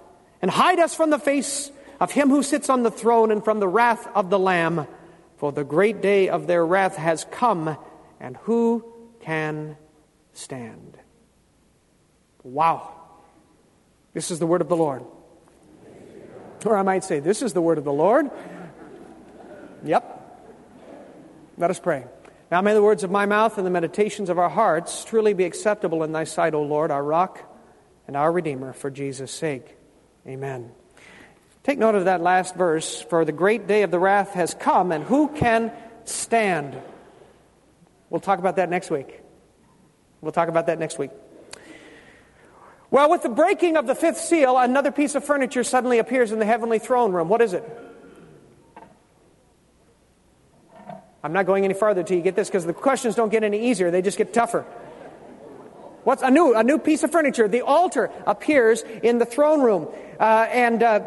and 0.41 0.51
hide 0.51 0.79
us 0.79 0.95
from 0.95 1.11
the 1.11 1.19
face 1.19 1.71
of 2.01 2.11
him 2.11 2.29
who 2.29 2.43
sits 2.43 2.69
on 2.69 2.83
the 2.83 2.91
throne 2.91 3.31
and 3.31 3.45
from 3.45 3.61
the 3.61 3.69
wrath 3.69 4.07
of 4.15 4.31
the 4.31 4.39
Lamb. 4.39 4.87
For 5.37 5.53
the 5.53 5.65
great 5.65 6.01
day 6.01 6.29
of 6.29 6.47
their 6.47 6.65
wrath 6.65 6.97
has 6.97 7.27
come, 7.31 7.77
and 8.21 8.37
who 8.39 8.85
can 9.21 9.77
stand? 10.33 10.97
Wow. 12.43 12.93
This 14.15 14.31
is 14.31 14.39
the 14.39 14.47
word 14.47 14.63
of 14.63 14.69
the 14.69 14.77
Lord. 14.77 15.05
Or 16.65 16.77
I 16.77 16.83
might 16.83 17.05
say, 17.05 17.21
This 17.21 17.43
is 17.43 17.53
the 17.53 17.61
word 17.61 17.79
of 17.79 17.85
the 17.85 17.93
Lord. 17.93 18.31
Yep. 19.85 20.13
Let 21.59 21.71
us 21.71 21.79
pray. 21.79 22.07
Now 22.51 22.61
may 22.61 22.75
the 22.75 22.83
words 22.83 23.03
of 23.03 23.11
my 23.11 23.27
mouth 23.27 23.59
and 23.59 23.67
the 23.67 23.71
meditations 23.71 24.31
of 24.31 24.39
our 24.39 24.49
hearts 24.49 25.05
truly 25.05 25.35
be 25.35 25.45
acceptable 25.45 26.05
in 26.05 26.13
thy 26.13 26.25
sight, 26.25 26.55
O 26.55 26.63
Lord, 26.63 26.91
our 26.91 27.03
rock 27.03 27.43
and 28.07 28.17
our 28.17 28.31
Redeemer, 28.31 28.73
for 28.73 28.89
Jesus' 28.89 29.33
sake. 29.33 29.77
Amen. 30.27 30.71
Take 31.65 31.79
note 31.79 31.97
of 31.97 32.05
that 32.05 32.21
last 32.21 32.55
verse. 32.55 33.03
For 33.03 33.25
the 33.25 33.33
great 33.33 33.67
day 33.67 33.83
of 33.83 33.91
the 33.91 33.99
wrath 33.99 34.35
has 34.35 34.55
come, 34.55 34.93
and 34.93 35.03
who 35.03 35.27
can 35.29 35.73
stand? 36.05 36.81
We'll 38.11 38.21
talk 38.21 38.39
about 38.39 38.57
that 38.57 38.71
next 38.71 38.91
week. 38.91 39.21
We'll 40.21 40.31
talk 40.31 40.49
about 40.49 40.67
that 40.67 40.79
next 40.79 40.99
week. 40.99 41.11
Well, 42.93 43.11
with 43.11 43.25
the 43.25 43.29
breaking 43.29 43.77
of 43.77 43.89
the 43.89 43.97
fifth 43.97 44.19
seal, 44.19 44.57
another 44.57 44.93
piece 44.93 45.17
of 45.17 45.25
furniture 45.25 45.65
suddenly 45.65 45.99
appears 45.99 46.31
in 46.31 46.39
the 46.39 46.45
heavenly 46.45 46.79
throne 46.79 47.13
room. 47.13 47.29
What 47.29 47.43
is 47.43 47.53
it? 47.53 47.65
I'm 51.27 51.33
not 51.33 51.45
going 51.45 51.65
any 51.65 51.75
farther 51.75 52.05
till 52.05 52.17
you 52.17 52.23
get 52.23 52.37
this 52.37 52.47
because 52.47 52.67
the 52.67 52.73
questions 52.73 53.17
don't 53.17 53.31
get 53.31 53.43
any 53.43 53.69
easier, 53.69 53.91
they 53.91 54.01
just 54.01 54.17
get 54.17 54.33
tougher. 54.33 54.63
What's 56.05 56.23
a 56.23 56.31
new, 56.31 56.55
a 56.55 56.63
new 56.63 56.79
piece 56.79 57.03
of 57.03 57.11
furniture? 57.11 57.49
The 57.49 57.63
altar 57.63 58.13
appears 58.29 58.83
in 59.03 59.19
the 59.19 59.27
throne 59.27 59.61
room. 59.61 59.89
Uh, 60.21 60.47
and 60.53 60.81
uh, 60.85 61.01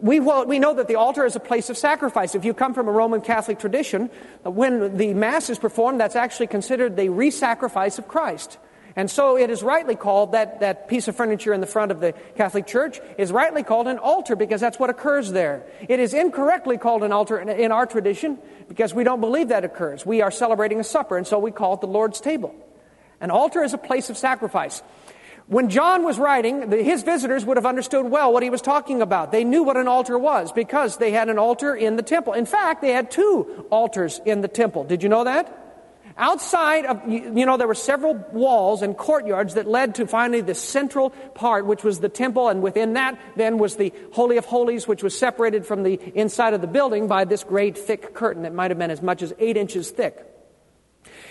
we, 0.00 0.20
we 0.20 0.60
know 0.60 0.74
that 0.74 0.86
the 0.86 0.94
altar 0.94 1.26
is 1.26 1.34
a 1.34 1.40
place 1.40 1.68
of 1.68 1.76
sacrifice. 1.76 2.36
If 2.36 2.44
you 2.44 2.54
come 2.54 2.74
from 2.74 2.86
a 2.86 2.92
Roman 2.92 3.22
Catholic 3.22 3.58
tradition, 3.58 4.08
when 4.44 4.96
the 4.96 5.14
Mass 5.14 5.50
is 5.50 5.58
performed, 5.58 5.98
that's 5.98 6.14
actually 6.14 6.46
considered 6.46 6.94
the 6.94 7.08
re 7.08 7.32
sacrifice 7.32 7.98
of 7.98 8.06
Christ. 8.06 8.56
And 8.96 9.10
so 9.10 9.36
it 9.36 9.50
is 9.50 9.62
rightly 9.62 9.96
called, 9.96 10.32
that, 10.32 10.60
that 10.60 10.86
piece 10.86 11.08
of 11.08 11.16
furniture 11.16 11.52
in 11.52 11.60
the 11.60 11.66
front 11.66 11.90
of 11.90 11.98
the 11.98 12.12
Catholic 12.36 12.66
Church 12.66 13.00
is 13.18 13.32
rightly 13.32 13.64
called 13.64 13.88
an 13.88 13.98
altar 13.98 14.36
because 14.36 14.60
that's 14.60 14.78
what 14.78 14.88
occurs 14.88 15.32
there. 15.32 15.64
It 15.88 15.98
is 15.98 16.14
incorrectly 16.14 16.78
called 16.78 17.02
an 17.02 17.12
altar 17.12 17.38
in, 17.38 17.48
in 17.48 17.72
our 17.72 17.86
tradition 17.86 18.38
because 18.68 18.94
we 18.94 19.02
don't 19.02 19.20
believe 19.20 19.48
that 19.48 19.64
occurs. 19.64 20.06
We 20.06 20.22
are 20.22 20.30
celebrating 20.30 20.78
a 20.78 20.84
supper, 20.84 21.16
and 21.16 21.26
so 21.26 21.40
we 21.40 21.50
call 21.50 21.74
it 21.74 21.80
the 21.80 21.88
Lord's 21.88 22.20
table. 22.20 22.54
An 23.20 23.30
altar 23.30 23.64
is 23.64 23.74
a 23.74 23.78
place 23.78 24.10
of 24.10 24.16
sacrifice. 24.16 24.82
When 25.46 25.68
John 25.68 26.04
was 26.04 26.18
writing, 26.18 26.70
his 26.70 27.02
visitors 27.02 27.44
would 27.44 27.58
have 27.58 27.66
understood 27.66 28.06
well 28.06 28.32
what 28.32 28.42
he 28.42 28.48
was 28.48 28.62
talking 28.62 29.02
about. 29.02 29.30
They 29.30 29.44
knew 29.44 29.62
what 29.62 29.76
an 29.76 29.88
altar 29.88 30.18
was 30.18 30.52
because 30.52 30.96
they 30.96 31.10
had 31.10 31.28
an 31.28 31.38
altar 31.38 31.74
in 31.74 31.96
the 31.96 32.02
temple. 32.02 32.32
In 32.32 32.46
fact, 32.46 32.80
they 32.80 32.92
had 32.92 33.10
two 33.10 33.66
altars 33.70 34.20
in 34.24 34.40
the 34.40 34.48
temple. 34.48 34.84
Did 34.84 35.02
you 35.02 35.08
know 35.08 35.24
that? 35.24 35.63
Outside 36.16 36.86
of, 36.86 37.08
you 37.08 37.44
know, 37.44 37.56
there 37.56 37.66
were 37.66 37.74
several 37.74 38.14
walls 38.32 38.82
and 38.82 38.96
courtyards 38.96 39.54
that 39.54 39.66
led 39.66 39.96
to 39.96 40.06
finally 40.06 40.42
the 40.42 40.54
central 40.54 41.10
part, 41.10 41.66
which 41.66 41.82
was 41.82 41.98
the 41.98 42.08
temple, 42.08 42.48
and 42.48 42.62
within 42.62 42.92
that 42.92 43.18
then 43.34 43.58
was 43.58 43.76
the 43.76 43.92
Holy 44.12 44.36
of 44.36 44.44
Holies, 44.44 44.86
which 44.86 45.02
was 45.02 45.18
separated 45.18 45.66
from 45.66 45.82
the 45.82 45.94
inside 46.14 46.54
of 46.54 46.60
the 46.60 46.68
building 46.68 47.08
by 47.08 47.24
this 47.24 47.42
great 47.42 47.76
thick 47.76 48.14
curtain 48.14 48.42
that 48.44 48.54
might 48.54 48.70
have 48.70 48.78
been 48.78 48.92
as 48.92 49.02
much 49.02 49.22
as 49.22 49.34
eight 49.40 49.56
inches 49.56 49.90
thick. 49.90 50.24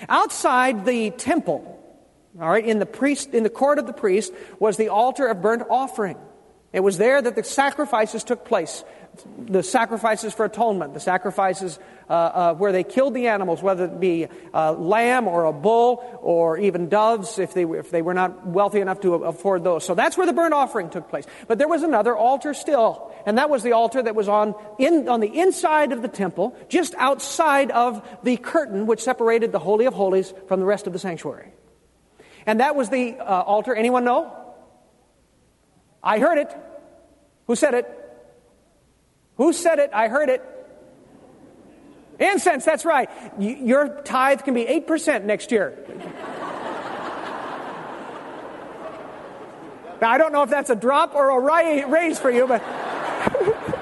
Outside 0.10 0.86
the 0.86 1.12
temple, 1.12 1.80
all 2.42 2.50
right, 2.50 2.66
in 2.66 2.80
the 2.80 2.86
priest, 2.86 3.34
in 3.34 3.44
the 3.44 3.50
court 3.50 3.80
of 3.80 3.88
the 3.88 3.94
priest, 3.94 4.34
was 4.60 4.76
the 4.76 4.90
altar 4.90 5.28
of 5.28 5.42
burnt 5.42 5.64
offering. 5.70 6.18
It 6.74 6.82
was 6.82 6.98
there 6.98 7.22
that 7.22 7.36
the 7.36 7.44
sacrifices 7.44 8.24
took 8.24 8.44
place 8.44 8.84
the 9.38 9.64
sacrifices 9.64 10.34
for 10.34 10.46
atonement, 10.46 10.94
the 10.94 11.00
sacrifices 11.00 11.80
uh, 12.10 12.14
uh, 12.14 12.54
where 12.56 12.72
they 12.72 12.84
killed 12.84 13.14
the 13.14 13.28
animals, 13.28 13.62
whether 13.62 13.86
it 13.86 14.00
be 14.00 14.28
a 14.54 14.74
lamb 14.74 15.28
or 15.28 15.46
a 15.46 15.54
bull 15.54 16.20
or 16.22 16.58
even 16.58 16.90
doves, 16.90 17.40
if 17.40 17.54
they, 17.54 17.64
if 17.64 17.92
they 17.92 18.02
were 18.02 18.14
not 18.14 18.46
wealthy 18.46 18.82
enough 18.82 19.02
to 19.02 19.14
afford 19.14 19.64
those. 19.64 19.86
So 19.86 19.96
that's 19.96 20.18
where 20.18 20.26
the 20.26 20.34
burnt 20.34 20.54
offering 20.54 20.90
took 20.90 21.10
place. 21.10 21.26
But 21.48 21.58
there 21.58 21.68
was 21.68 21.84
another 21.84 22.16
altar 22.16 22.54
still, 22.54 23.14
and 23.26 23.38
that 23.38 23.50
was 23.50 23.64
the 23.64 23.74
altar 23.74 24.02
that 24.02 24.16
was 24.16 24.28
on, 24.28 24.56
in, 24.80 25.08
on 25.08 25.20
the 25.20 25.40
inside 25.40 25.92
of 25.92 26.02
the 26.02 26.08
temple, 26.08 26.56
just 26.70 26.94
outside 26.96 27.72
of 27.72 28.06
the 28.24 28.38
curtain 28.38 28.86
which 28.86 29.02
separated 29.02 29.52
the 29.52 29.60
Holy 29.60 29.86
of 29.86 29.94
Holies 29.94 30.34
from 30.48 30.60
the 30.60 30.66
rest 30.66 30.88
of 30.88 30.94
the 30.94 31.00
sanctuary. 31.00 31.52
And 32.46 32.60
that 32.60 32.76
was 32.76 32.90
the 32.90 33.18
uh, 33.18 33.24
altar. 33.24 33.74
Anyone 33.74 34.04
know? 34.04 34.36
I 36.04 36.20
heard 36.20 36.38
it. 36.38 36.54
Who 37.48 37.56
said 37.56 37.74
it? 37.74 38.03
Who 39.38 39.54
said 39.54 39.80
it? 39.80 39.90
I 39.94 40.08
heard 40.08 40.30
it. 40.30 40.44
Incense, 42.20 42.64
that's 42.64 42.86
right. 42.86 43.10
your 43.40 44.02
tithe 44.04 44.44
can 44.44 44.54
be 44.54 44.66
8% 44.66 45.24
next 45.24 45.52
year. 45.52 45.78
now, 50.00 50.12
I 50.12 50.20
don't 50.20 50.32
know 50.32 50.44
if 50.44 50.50
that's 50.50 50.70
a 50.70 50.76
drop 50.76 51.16
or 51.16 51.32
a 51.32 51.86
raise 51.88 52.20
for 52.20 52.30
you, 52.30 52.48
but. 52.48 52.62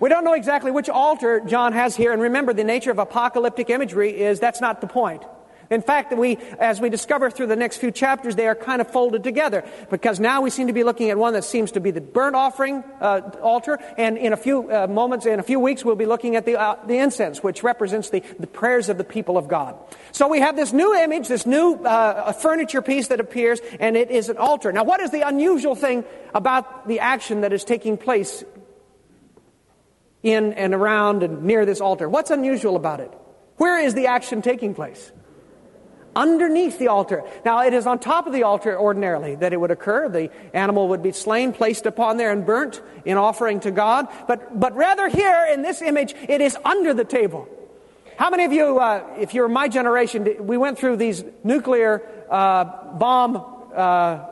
we 0.00 0.08
don't 0.08 0.22
know 0.24 0.34
exactly 0.34 0.70
which 0.70 0.88
altar 0.88 1.40
John 1.40 1.72
has 1.72 1.96
here, 1.96 2.12
and 2.12 2.22
remember, 2.22 2.52
the 2.52 2.62
nature 2.62 2.92
of 2.92 3.00
apocalyptic 3.00 3.70
imagery 3.70 4.20
is 4.20 4.38
that's 4.38 4.60
not 4.60 4.80
the 4.80 4.86
point. 4.86 5.24
In 5.70 5.82
fact, 5.82 6.16
we, 6.16 6.38
as 6.58 6.80
we 6.80 6.90
discover 6.90 7.30
through 7.30 7.48
the 7.48 7.56
next 7.56 7.78
few 7.78 7.90
chapters, 7.90 8.36
they 8.36 8.46
are 8.46 8.54
kind 8.54 8.80
of 8.80 8.90
folded 8.90 9.24
together 9.24 9.64
because 9.90 10.20
now 10.20 10.40
we 10.42 10.50
seem 10.50 10.68
to 10.68 10.72
be 10.72 10.84
looking 10.84 11.10
at 11.10 11.18
one 11.18 11.32
that 11.32 11.44
seems 11.44 11.72
to 11.72 11.80
be 11.80 11.90
the 11.90 12.00
burnt 12.00 12.36
offering 12.36 12.84
uh, 13.00 13.30
altar, 13.42 13.78
and 13.96 14.16
in 14.16 14.32
a 14.32 14.36
few 14.36 14.70
uh, 14.70 14.86
moments, 14.86 15.26
in 15.26 15.40
a 15.40 15.42
few 15.42 15.58
weeks, 15.58 15.84
we'll 15.84 15.96
be 15.96 16.06
looking 16.06 16.36
at 16.36 16.44
the, 16.44 16.60
uh, 16.60 16.76
the 16.86 16.98
incense, 16.98 17.42
which 17.42 17.62
represents 17.62 18.10
the, 18.10 18.22
the 18.38 18.46
prayers 18.46 18.88
of 18.88 18.98
the 18.98 19.04
people 19.04 19.36
of 19.36 19.48
God. 19.48 19.76
So 20.12 20.28
we 20.28 20.40
have 20.40 20.56
this 20.56 20.72
new 20.72 20.94
image, 20.94 21.28
this 21.28 21.46
new 21.46 21.74
uh, 21.74 22.32
furniture 22.32 22.82
piece 22.82 23.08
that 23.08 23.20
appears, 23.20 23.60
and 23.80 23.96
it 23.96 24.10
is 24.10 24.28
an 24.28 24.36
altar. 24.36 24.72
Now, 24.72 24.84
what 24.84 25.00
is 25.00 25.10
the 25.10 25.22
unusual 25.22 25.74
thing 25.74 26.04
about 26.34 26.86
the 26.86 27.00
action 27.00 27.40
that 27.40 27.52
is 27.52 27.64
taking 27.64 27.96
place 27.96 28.44
in 30.22 30.52
and 30.54 30.74
around 30.74 31.22
and 31.22 31.42
near 31.42 31.66
this 31.66 31.80
altar? 31.80 32.08
What's 32.08 32.30
unusual 32.30 32.76
about 32.76 33.00
it? 33.00 33.12
Where 33.56 33.78
is 33.78 33.94
the 33.94 34.06
action 34.06 34.42
taking 34.42 34.74
place? 34.74 35.12
Underneath 36.16 36.78
the 36.78 36.88
altar. 36.88 37.22
Now, 37.44 37.62
it 37.62 37.74
is 37.74 37.86
on 37.86 38.00
top 38.00 38.26
of 38.26 38.32
the 38.32 38.42
altar 38.42 38.76
ordinarily 38.76 39.36
that 39.36 39.52
it 39.52 39.60
would 39.60 39.70
occur. 39.70 40.08
The 40.08 40.30
animal 40.54 40.88
would 40.88 41.02
be 41.02 41.12
slain, 41.12 41.52
placed 41.52 41.86
upon 41.86 42.16
there, 42.16 42.32
and 42.32 42.44
burnt 42.44 42.82
in 43.04 43.18
offering 43.18 43.60
to 43.60 43.70
God. 43.70 44.08
But, 44.26 44.58
but 44.58 44.74
rather 44.74 45.08
here 45.08 45.46
in 45.52 45.62
this 45.62 45.82
image, 45.82 46.14
it 46.28 46.40
is 46.40 46.56
under 46.64 46.94
the 46.94 47.04
table. 47.04 47.48
How 48.16 48.30
many 48.30 48.46
of 48.46 48.52
you, 48.52 48.78
uh, 48.78 49.04
if 49.18 49.34
you're 49.34 49.48
my 49.48 49.68
generation, 49.68 50.46
we 50.46 50.56
went 50.56 50.78
through 50.78 50.96
these 50.96 51.22
nuclear 51.44 52.02
uh, 52.30 52.64
bomb 52.94 53.44
uh, 53.74 54.24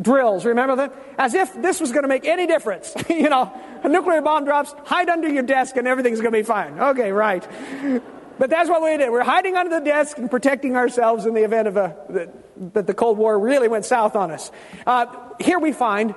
drills, 0.00 0.46
remember 0.46 0.76
them? 0.76 0.90
As 1.18 1.34
if 1.34 1.52
this 1.60 1.78
was 1.78 1.92
going 1.92 2.04
to 2.04 2.08
make 2.08 2.24
any 2.24 2.46
difference. 2.46 2.94
you 3.10 3.28
know, 3.28 3.52
a 3.84 3.88
nuclear 3.88 4.22
bomb 4.22 4.46
drops, 4.46 4.74
hide 4.84 5.10
under 5.10 5.28
your 5.28 5.42
desk 5.42 5.76
and 5.76 5.86
everything's 5.86 6.20
going 6.20 6.32
to 6.32 6.38
be 6.38 6.42
fine. 6.42 6.80
Okay, 6.80 7.12
right. 7.12 7.46
But 8.40 8.48
that's 8.48 8.70
what 8.70 8.82
we 8.82 8.96
did. 8.96 9.10
We're 9.10 9.22
hiding 9.22 9.58
under 9.58 9.78
the 9.78 9.84
desk 9.84 10.16
and 10.16 10.30
protecting 10.30 10.74
ourselves 10.74 11.26
in 11.26 11.34
the 11.34 11.44
event 11.44 11.68
of 11.68 11.76
a, 11.76 11.94
that, 12.72 12.86
the 12.86 12.94
Cold 12.94 13.18
War 13.18 13.38
really 13.38 13.68
went 13.68 13.84
south 13.84 14.16
on 14.16 14.30
us. 14.30 14.50
Uh, 14.86 15.14
here 15.38 15.58
we 15.58 15.72
find 15.72 16.14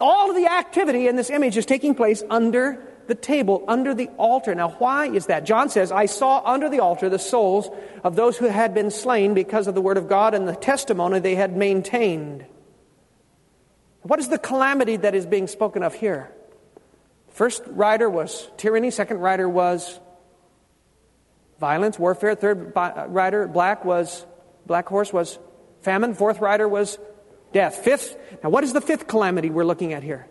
all 0.00 0.30
of 0.30 0.36
the 0.36 0.50
activity 0.50 1.08
in 1.08 1.16
this 1.16 1.28
image 1.28 1.58
is 1.58 1.66
taking 1.66 1.94
place 1.94 2.22
under 2.30 2.82
the 3.06 3.14
table, 3.14 3.66
under 3.68 3.92
the 3.92 4.08
altar. 4.16 4.54
Now, 4.54 4.70
why 4.70 5.08
is 5.08 5.26
that? 5.26 5.44
John 5.44 5.68
says, 5.68 5.92
I 5.92 6.06
saw 6.06 6.40
under 6.42 6.70
the 6.70 6.80
altar 6.80 7.10
the 7.10 7.18
souls 7.18 7.68
of 8.02 8.16
those 8.16 8.38
who 8.38 8.46
had 8.46 8.72
been 8.72 8.90
slain 8.90 9.34
because 9.34 9.66
of 9.66 9.74
the 9.74 9.82
word 9.82 9.98
of 9.98 10.08
God 10.08 10.32
and 10.32 10.48
the 10.48 10.56
testimony 10.56 11.20
they 11.20 11.34
had 11.34 11.54
maintained. 11.54 12.46
What 14.00 14.20
is 14.20 14.28
the 14.28 14.38
calamity 14.38 14.96
that 14.96 15.14
is 15.14 15.26
being 15.26 15.48
spoken 15.48 15.82
of 15.82 15.92
here? 15.92 16.32
First 17.28 17.62
rider 17.66 18.08
was 18.08 18.48
tyranny, 18.56 18.90
second 18.90 19.18
rider 19.18 19.46
was 19.46 20.00
violence, 21.62 21.96
warfare. 21.96 22.34
Third 22.34 22.72
uh, 22.76 23.06
rider, 23.06 23.46
black, 23.46 23.84
was 23.84 24.26
black 24.66 24.88
horse 24.88 25.12
was 25.12 25.38
famine. 25.82 26.12
Fourth 26.12 26.40
rider 26.40 26.66
was 26.66 26.98
death. 27.52 27.76
Fifth, 27.76 28.16
now 28.42 28.50
what 28.50 28.64
is 28.64 28.72
the 28.72 28.80
fifth 28.80 29.06
calamity 29.06 29.48
we're 29.48 29.64
looking 29.64 29.92
at 29.92 30.02
here? 30.02 30.26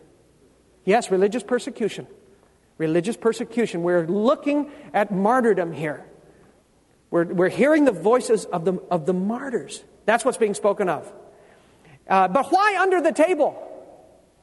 Yes, 0.83 1.09
religious 1.09 1.41
persecution. 1.41 2.05
Religious 2.77 3.15
persecution. 3.15 3.81
We're 3.81 4.05
looking 4.07 4.71
at 4.93 5.09
martyrdom 5.09 5.71
here. 5.71 6.05
We're, 7.11 7.25
we're 7.25 7.49
hearing 7.49 7.85
the 7.85 7.93
voices 7.93 8.43
of 8.43 8.65
the, 8.65 8.73
of 8.91 9.05
the 9.05 9.13
martyrs. 9.13 9.83
That's 10.05 10.25
what's 10.25 10.37
being 10.37 10.53
spoken 10.53 10.89
of. 10.89 11.11
Uh, 12.09 12.27
but 12.27 12.51
why 12.51 12.77
under 12.77 12.99
the 12.99 13.13
table? 13.13 13.55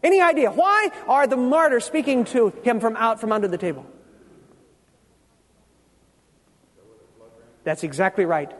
Any 0.02 0.22
idea? 0.22 0.50
Why 0.50 0.88
are 1.06 1.26
the 1.26 1.36
martyrs 1.36 1.84
speaking 1.84 2.24
to 2.26 2.48
him 2.62 2.80
from 2.80 2.96
out 2.96 3.20
from 3.20 3.32
under 3.32 3.48
the 3.48 3.58
table? 3.58 3.84
That's 7.68 7.84
exactly 7.84 8.24
right. 8.24 8.50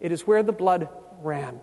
It 0.00 0.10
is 0.10 0.26
where 0.26 0.42
the 0.42 0.50
blood 0.50 0.88
ran. 1.20 1.60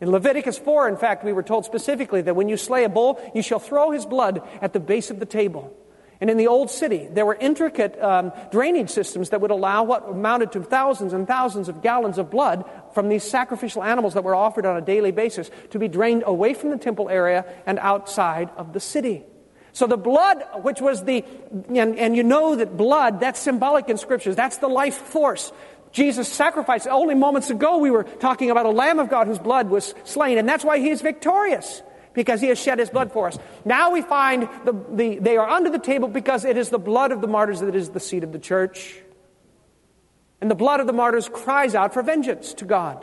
In 0.00 0.10
Leviticus 0.10 0.58
4, 0.58 0.88
in 0.88 0.96
fact, 0.96 1.22
we 1.22 1.32
were 1.32 1.44
told 1.44 1.64
specifically 1.64 2.20
that 2.22 2.34
when 2.34 2.48
you 2.48 2.56
slay 2.56 2.82
a 2.82 2.88
bull, 2.88 3.20
you 3.32 3.42
shall 3.42 3.60
throw 3.60 3.92
his 3.92 4.04
blood 4.04 4.42
at 4.60 4.72
the 4.72 4.80
base 4.80 5.12
of 5.12 5.20
the 5.20 5.24
table. 5.24 5.72
And 6.20 6.28
in 6.28 6.36
the 6.36 6.48
old 6.48 6.68
city, 6.68 7.06
there 7.08 7.24
were 7.24 7.36
intricate 7.36 7.96
um, 8.02 8.32
drainage 8.50 8.90
systems 8.90 9.30
that 9.30 9.40
would 9.40 9.52
allow 9.52 9.84
what 9.84 10.08
amounted 10.08 10.50
to 10.52 10.64
thousands 10.64 11.12
and 11.12 11.28
thousands 11.28 11.68
of 11.68 11.80
gallons 11.80 12.18
of 12.18 12.28
blood 12.28 12.68
from 12.92 13.08
these 13.08 13.22
sacrificial 13.22 13.84
animals 13.84 14.14
that 14.14 14.24
were 14.24 14.34
offered 14.34 14.66
on 14.66 14.76
a 14.76 14.80
daily 14.80 15.12
basis 15.12 15.48
to 15.70 15.78
be 15.78 15.86
drained 15.86 16.24
away 16.26 16.54
from 16.54 16.70
the 16.70 16.76
temple 16.76 17.08
area 17.08 17.44
and 17.66 17.78
outside 17.78 18.50
of 18.56 18.72
the 18.72 18.80
city. 18.80 19.22
So 19.76 19.86
the 19.86 19.98
blood, 19.98 20.42
which 20.62 20.80
was 20.80 21.04
the, 21.04 21.22
and, 21.68 21.98
and 21.98 22.16
you 22.16 22.22
know 22.22 22.56
that 22.56 22.78
blood, 22.78 23.20
that's 23.20 23.38
symbolic 23.38 23.90
in 23.90 23.98
scriptures. 23.98 24.34
That's 24.34 24.56
the 24.56 24.68
life 24.68 24.96
force 24.96 25.52
Jesus 25.96 26.28
sacrificed. 26.28 26.86
Only 26.86 27.14
moments 27.14 27.48
ago 27.48 27.78
we 27.78 27.90
were 27.90 28.04
talking 28.04 28.50
about 28.50 28.66
a 28.66 28.70
Lamb 28.70 28.98
of 28.98 29.08
God 29.08 29.26
whose 29.26 29.38
blood 29.38 29.70
was 29.70 29.94
slain, 30.04 30.36
and 30.36 30.46
that's 30.46 30.62
why 30.62 30.78
he 30.78 30.90
is 30.90 31.00
victorious, 31.00 31.82
because 32.12 32.42
he 32.42 32.48
has 32.48 32.60
shed 32.60 32.78
his 32.78 32.90
blood 32.90 33.12
for 33.12 33.28
us. 33.28 33.38
Now 33.64 33.92
we 33.92 34.02
find 34.02 34.46
the, 34.66 34.74
the, 34.92 35.18
they 35.18 35.38
are 35.38 35.48
under 35.48 35.70
the 35.70 35.78
table 35.78 36.08
because 36.08 36.44
it 36.44 36.58
is 36.58 36.68
the 36.68 36.78
blood 36.78 37.12
of 37.12 37.22
the 37.22 37.26
martyrs 37.26 37.60
that 37.60 37.74
is 37.74 37.88
the 37.88 37.98
seed 37.98 38.24
of 38.24 38.32
the 38.32 38.38
church. 38.38 39.00
And 40.42 40.50
the 40.50 40.54
blood 40.54 40.80
of 40.80 40.86
the 40.86 40.92
martyrs 40.92 41.30
cries 41.30 41.74
out 41.74 41.94
for 41.94 42.02
vengeance 42.02 42.52
to 42.54 42.66
God. 42.66 43.02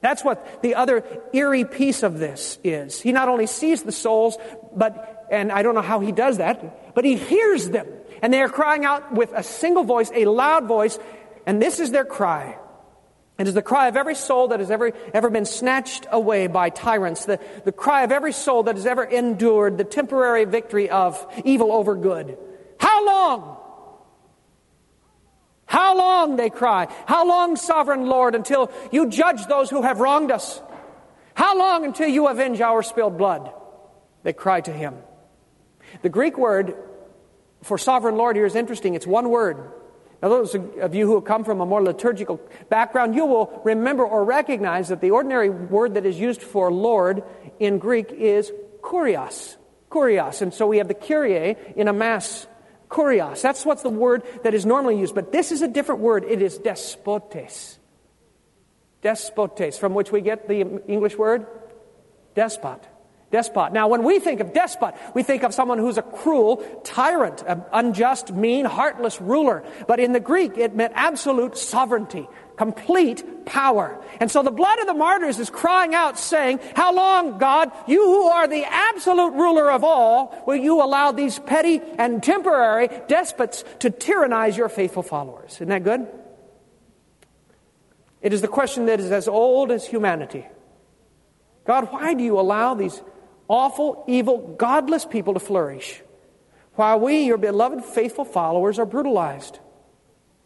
That's 0.00 0.22
what 0.22 0.62
the 0.62 0.76
other 0.76 1.02
eerie 1.32 1.64
piece 1.64 2.04
of 2.04 2.20
this 2.20 2.60
is. 2.62 3.00
He 3.00 3.10
not 3.10 3.28
only 3.28 3.48
sees 3.48 3.82
the 3.82 3.90
souls, 3.90 4.38
but, 4.72 5.26
and 5.32 5.50
I 5.50 5.62
don't 5.62 5.74
know 5.74 5.82
how 5.82 5.98
he 5.98 6.12
does 6.12 6.38
that, 6.38 6.94
but 6.94 7.04
he 7.04 7.16
hears 7.16 7.70
them. 7.70 7.88
And 8.22 8.32
they 8.32 8.40
are 8.40 8.48
crying 8.48 8.84
out 8.84 9.12
with 9.12 9.32
a 9.34 9.42
single 9.42 9.82
voice, 9.82 10.12
a 10.14 10.26
loud 10.26 10.66
voice, 10.66 10.96
and 11.48 11.62
this 11.62 11.80
is 11.80 11.90
their 11.90 12.04
cry. 12.04 12.58
It 13.38 13.48
is 13.48 13.54
the 13.54 13.62
cry 13.62 13.88
of 13.88 13.96
every 13.96 14.14
soul 14.14 14.48
that 14.48 14.60
has 14.60 14.70
ever, 14.70 14.92
ever 15.14 15.30
been 15.30 15.46
snatched 15.46 16.06
away 16.10 16.46
by 16.46 16.68
tyrants, 16.68 17.24
the, 17.24 17.40
the 17.64 17.72
cry 17.72 18.02
of 18.02 18.12
every 18.12 18.34
soul 18.34 18.64
that 18.64 18.74
has 18.76 18.84
ever 18.84 19.02
endured 19.02 19.78
the 19.78 19.84
temporary 19.84 20.44
victory 20.44 20.90
of 20.90 21.26
evil 21.46 21.72
over 21.72 21.94
good. 21.94 22.36
How 22.78 23.06
long? 23.06 23.56
How 25.64 25.96
long, 25.96 26.36
they 26.36 26.50
cry. 26.50 26.86
How 27.06 27.26
long, 27.26 27.56
sovereign 27.56 28.04
Lord, 28.04 28.34
until 28.34 28.70
you 28.92 29.08
judge 29.08 29.46
those 29.46 29.70
who 29.70 29.80
have 29.80 30.00
wronged 30.00 30.30
us? 30.30 30.60
How 31.32 31.58
long 31.58 31.86
until 31.86 32.08
you 32.08 32.28
avenge 32.28 32.60
our 32.60 32.82
spilled 32.82 33.16
blood? 33.16 33.50
They 34.22 34.34
cry 34.34 34.60
to 34.60 34.72
him. 34.72 34.96
The 36.02 36.10
Greek 36.10 36.36
word 36.36 36.76
for 37.62 37.78
sovereign 37.78 38.16
Lord 38.16 38.36
here 38.36 38.44
is 38.44 38.54
interesting. 38.54 38.92
It's 38.92 39.06
one 39.06 39.30
word. 39.30 39.77
Now, 40.20 40.30
those 40.30 40.54
of 40.54 40.94
you 40.94 41.06
who 41.06 41.20
come 41.20 41.44
from 41.44 41.60
a 41.60 41.66
more 41.66 41.82
liturgical 41.82 42.40
background, 42.68 43.14
you 43.14 43.24
will 43.24 43.60
remember 43.64 44.04
or 44.04 44.24
recognize 44.24 44.88
that 44.88 45.00
the 45.00 45.12
ordinary 45.12 45.48
word 45.48 45.94
that 45.94 46.04
is 46.04 46.18
used 46.18 46.42
for 46.42 46.72
Lord 46.72 47.22
in 47.60 47.78
Greek 47.78 48.10
is 48.10 48.52
kurios. 48.80 49.56
Kurios. 49.90 50.42
And 50.42 50.52
so 50.52 50.66
we 50.66 50.78
have 50.78 50.88
the 50.88 50.94
Kyrie 50.94 51.56
in 51.76 51.86
a 51.86 51.92
Mass 51.92 52.48
kurios. 52.88 53.42
That's 53.42 53.64
what's 53.64 53.82
the 53.82 53.90
word 53.90 54.24
that 54.42 54.54
is 54.54 54.66
normally 54.66 54.98
used. 54.98 55.14
But 55.14 55.30
this 55.30 55.52
is 55.52 55.62
a 55.62 55.68
different 55.68 56.00
word. 56.00 56.24
It 56.24 56.42
is 56.42 56.58
despotes. 56.58 57.78
Despotes, 59.02 59.78
from 59.78 59.94
which 59.94 60.10
we 60.10 60.20
get 60.20 60.48
the 60.48 60.82
English 60.88 61.16
word 61.16 61.46
despot. 62.34 62.84
Despot. 63.30 63.74
Now, 63.74 63.88
when 63.88 64.04
we 64.04 64.20
think 64.20 64.40
of 64.40 64.54
despot, 64.54 64.94
we 65.14 65.22
think 65.22 65.42
of 65.42 65.52
someone 65.52 65.78
who's 65.78 65.98
a 65.98 66.02
cruel 66.02 66.64
tyrant, 66.82 67.44
an 67.46 67.62
unjust, 67.74 68.32
mean, 68.32 68.64
heartless 68.64 69.20
ruler. 69.20 69.64
But 69.86 70.00
in 70.00 70.12
the 70.12 70.20
Greek, 70.20 70.56
it 70.56 70.74
meant 70.74 70.94
absolute 70.96 71.58
sovereignty, 71.58 72.26
complete 72.56 73.44
power. 73.44 74.02
And 74.18 74.30
so 74.30 74.42
the 74.42 74.50
blood 74.50 74.78
of 74.78 74.86
the 74.86 74.94
martyrs 74.94 75.38
is 75.38 75.50
crying 75.50 75.94
out, 75.94 76.18
saying, 76.18 76.60
How 76.74 76.94
long, 76.94 77.36
God, 77.36 77.70
you 77.86 78.02
who 78.02 78.28
are 78.28 78.48
the 78.48 78.64
absolute 78.64 79.34
ruler 79.34 79.70
of 79.70 79.84
all, 79.84 80.42
will 80.46 80.56
you 80.56 80.82
allow 80.82 81.12
these 81.12 81.38
petty 81.38 81.82
and 81.98 82.22
temporary 82.22 82.88
despots 83.08 83.62
to 83.80 83.90
tyrannize 83.90 84.56
your 84.56 84.70
faithful 84.70 85.02
followers? 85.02 85.52
Isn't 85.56 85.68
that 85.68 85.84
good? 85.84 86.06
It 88.22 88.32
is 88.32 88.40
the 88.40 88.48
question 88.48 88.86
that 88.86 89.00
is 89.00 89.12
as 89.12 89.28
old 89.28 89.70
as 89.70 89.86
humanity. 89.86 90.46
God, 91.66 91.92
why 91.92 92.14
do 92.14 92.24
you 92.24 92.40
allow 92.40 92.72
these 92.72 93.02
awful, 93.48 94.04
evil, 94.06 94.54
godless 94.58 95.04
people 95.04 95.34
to 95.34 95.40
flourish, 95.40 96.00
while 96.74 97.00
we, 97.00 97.22
your 97.22 97.38
beloved 97.38 97.84
faithful 97.84 98.24
followers, 98.24 98.78
are 98.78 98.86
brutalized. 98.86 99.58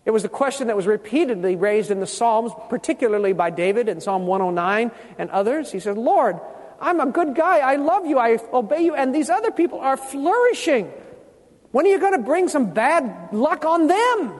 It 0.04 0.10
was 0.10 0.22
the 0.22 0.28
question 0.28 0.66
that 0.68 0.76
was 0.76 0.86
repeatedly 0.86 1.56
raised 1.56 1.90
in 1.90 2.00
the 2.00 2.06
Psalms, 2.06 2.52
particularly 2.68 3.32
by 3.32 3.50
David 3.50 3.88
in 3.88 4.00
Psalm 4.00 4.26
109 4.26 4.90
and 5.18 5.30
others. 5.30 5.70
He 5.70 5.78
said, 5.78 5.96
Lord, 5.96 6.40
I'm 6.80 6.98
a 6.98 7.06
good 7.06 7.36
guy. 7.36 7.58
I 7.58 7.76
love 7.76 8.06
you. 8.06 8.18
I 8.18 8.38
obey 8.52 8.82
you. 8.82 8.94
And 8.96 9.14
these 9.14 9.30
other 9.30 9.52
people 9.52 9.78
are 9.78 9.96
flourishing. 9.96 10.92
When 11.70 11.86
are 11.86 11.88
you 11.88 12.00
going 12.00 12.14
to 12.14 12.18
bring 12.26 12.48
some 12.48 12.72
bad 12.72 13.32
luck 13.32 13.64
on 13.64 13.86
them? 13.86 14.34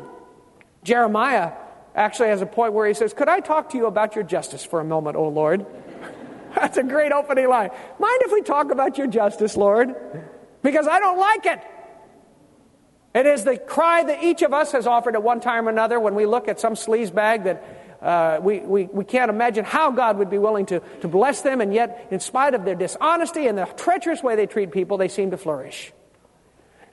Jeremiah 0.83 1.52
actually 1.95 2.28
has 2.31 2.42
a 2.42 2.47
point 2.47 2.73
where 2.73 2.88
he 2.88 2.95
says, 2.95 3.14
Could 3.14 3.28
I 3.28 3.38
talk 3.38 3.71
to 3.71 3.78
you 3.78 3.87
about 3.87 4.16
your 4.16 4.25
justice 4.25 4.64
for 4.64 4.81
a 4.81 4.85
moment, 4.85 5.16
O 5.16 5.28
Lord? 5.28 5.64
That's 6.56 6.76
a 6.76 6.82
great 6.82 7.12
opening 7.12 7.49
line. 7.49 7.71
Mind 7.99 8.23
if 8.23 8.32
we 8.32 8.42
talk 8.42 8.71
about 8.71 8.99
your 8.99 9.06
justice, 9.06 9.56
Lord? 9.56 9.94
Because 10.62 10.87
I 10.87 10.99
don't 10.99 11.18
like 11.18 11.47
it. 11.47 11.61
It 13.14 13.26
is 13.26 13.44
the 13.44 13.59
cry 13.59 14.04
that 14.04 14.23
each 14.23 14.42
of 14.42 14.54
us 14.54 14.73
has 14.73 14.87
offered 14.87 15.14
at 15.14 15.23
one 15.23 15.40
time 15.40 15.66
or 15.66 15.71
another 15.71 16.00
when 16.00 16.14
we 16.14 16.25
look 16.25 16.49
at 16.49 16.61
some 16.61 16.75
sleaze 16.75 17.14
bag 17.14 17.44
that 17.44 17.99
uh, 18.00 18.40
we, 18.42 18.61
we, 18.61 18.85
we 18.85 19.04
can't 19.04 19.30
imagine 19.30 19.64
how 19.64 19.90
God 19.90 20.18
would 20.18 20.30
be 20.30 20.38
willing 20.38 20.66
to, 20.66 20.80
to 21.02 21.09
bless 21.09 21.42
them, 21.42 21.61
and 21.61 21.73
yet, 21.73 22.09
in 22.11 22.18
spite 22.21 22.54
of 22.54 22.64
their 22.64 22.75
dishonesty 22.75 23.47
and 23.47 23.56
the 23.56 23.64
treacherous 23.64 24.23
way 24.23 24.35
they 24.35 24.47
treat 24.47 24.73
people, 24.73 24.97
they 24.97 25.09
seem 25.09 25.30
to 25.30 25.37
flourish. 25.37 25.92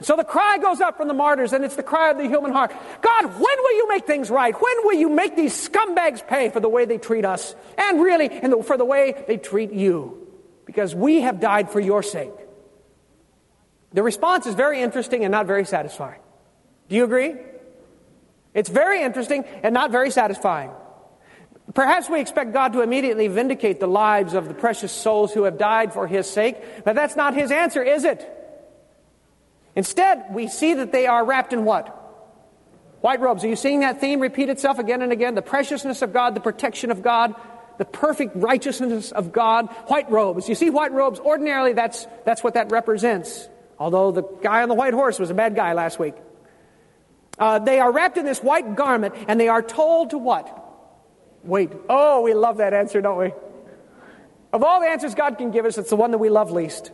So 0.01 0.15
the 0.15 0.23
cry 0.23 0.57
goes 0.61 0.79
up 0.79 0.95
from 0.95 1.09
the 1.09 1.13
martyrs, 1.13 1.51
and 1.51 1.65
it's 1.65 1.75
the 1.75 1.83
cry 1.83 2.11
of 2.11 2.17
the 2.17 2.27
human 2.27 2.51
heart 2.51 2.71
God, 3.01 3.25
when 3.25 3.35
will 3.39 3.75
you 3.75 3.87
make 3.89 4.05
things 4.05 4.29
right? 4.29 4.53
When 4.53 4.85
will 4.85 4.97
you 4.97 5.09
make 5.09 5.35
these 5.35 5.53
scumbags 5.53 6.25
pay 6.25 6.49
for 6.49 6.59
the 6.59 6.69
way 6.69 6.85
they 6.85 6.97
treat 6.97 7.25
us? 7.25 7.53
And 7.77 8.01
really, 8.01 8.27
the, 8.27 8.63
for 8.63 8.77
the 8.77 8.85
way 8.85 9.23
they 9.27 9.37
treat 9.37 9.71
you? 9.73 10.27
Because 10.65 10.95
we 10.95 11.21
have 11.21 11.39
died 11.39 11.69
for 11.71 11.79
your 11.79 12.03
sake. 12.03 12.31
The 13.91 14.03
response 14.03 14.45
is 14.45 14.55
very 14.55 14.81
interesting 14.81 15.23
and 15.25 15.31
not 15.31 15.47
very 15.47 15.65
satisfying. 15.65 16.19
Do 16.87 16.95
you 16.95 17.03
agree? 17.03 17.35
It's 18.53 18.69
very 18.69 19.01
interesting 19.01 19.43
and 19.63 19.73
not 19.73 19.91
very 19.91 20.11
satisfying. 20.11 20.71
Perhaps 21.73 22.09
we 22.09 22.19
expect 22.21 22.53
God 22.53 22.73
to 22.73 22.81
immediately 22.81 23.27
vindicate 23.27 23.79
the 23.79 23.87
lives 23.87 24.33
of 24.33 24.47
the 24.47 24.53
precious 24.53 24.91
souls 24.91 25.33
who 25.33 25.43
have 25.43 25.57
died 25.57 25.93
for 25.93 26.07
His 26.07 26.29
sake, 26.29 26.83
but 26.83 26.95
that's 26.95 27.15
not 27.15 27.35
His 27.35 27.51
answer, 27.51 27.83
is 27.83 28.05
it? 28.05 28.38
Instead, 29.79 30.25
we 30.31 30.49
see 30.49 30.73
that 30.73 30.91
they 30.91 31.07
are 31.07 31.23
wrapped 31.23 31.53
in 31.53 31.63
what? 31.63 31.87
White 32.99 33.21
robes. 33.21 33.45
Are 33.45 33.47
you 33.47 33.55
seeing 33.55 33.79
that 33.79 34.01
theme 34.01 34.19
repeat 34.19 34.49
itself 34.49 34.77
again 34.77 35.01
and 35.01 35.13
again? 35.13 35.35
The 35.35 35.41
preciousness 35.41 36.01
of 36.01 36.11
God, 36.11 36.35
the 36.35 36.41
protection 36.41 36.91
of 36.91 37.01
God, 37.01 37.33
the 37.77 37.85
perfect 37.85 38.35
righteousness 38.35 39.13
of 39.13 39.31
God. 39.31 39.67
White 39.87 40.11
robes. 40.11 40.49
You 40.49 40.55
see 40.55 40.69
white 40.69 40.91
robes, 40.91 41.21
ordinarily 41.21 41.71
that's, 41.71 42.05
that's 42.25 42.43
what 42.43 42.55
that 42.55 42.73
represents. 42.73 43.47
Although 43.79 44.11
the 44.11 44.23
guy 44.43 44.63
on 44.63 44.67
the 44.67 44.75
white 44.75 44.93
horse 44.93 45.17
was 45.17 45.29
a 45.29 45.33
bad 45.33 45.55
guy 45.55 45.71
last 45.71 45.97
week. 45.97 46.15
Uh, 47.37 47.59
they 47.59 47.79
are 47.79 47.89
wrapped 47.89 48.17
in 48.17 48.25
this 48.25 48.43
white 48.43 48.75
garment 48.75 49.15
and 49.29 49.39
they 49.39 49.47
are 49.47 49.61
told 49.61 50.09
to 50.09 50.17
what? 50.17 50.53
Wait. 51.45 51.71
Oh, 51.87 52.19
we 52.23 52.33
love 52.33 52.57
that 52.57 52.73
answer, 52.73 52.99
don't 52.99 53.17
we? 53.17 53.31
Of 54.51 54.61
all 54.61 54.81
the 54.81 54.87
answers 54.87 55.15
God 55.15 55.37
can 55.37 55.51
give 55.51 55.63
us, 55.63 55.77
it's 55.77 55.89
the 55.89 55.95
one 55.95 56.11
that 56.11 56.17
we 56.17 56.29
love 56.29 56.51
least. 56.51 56.91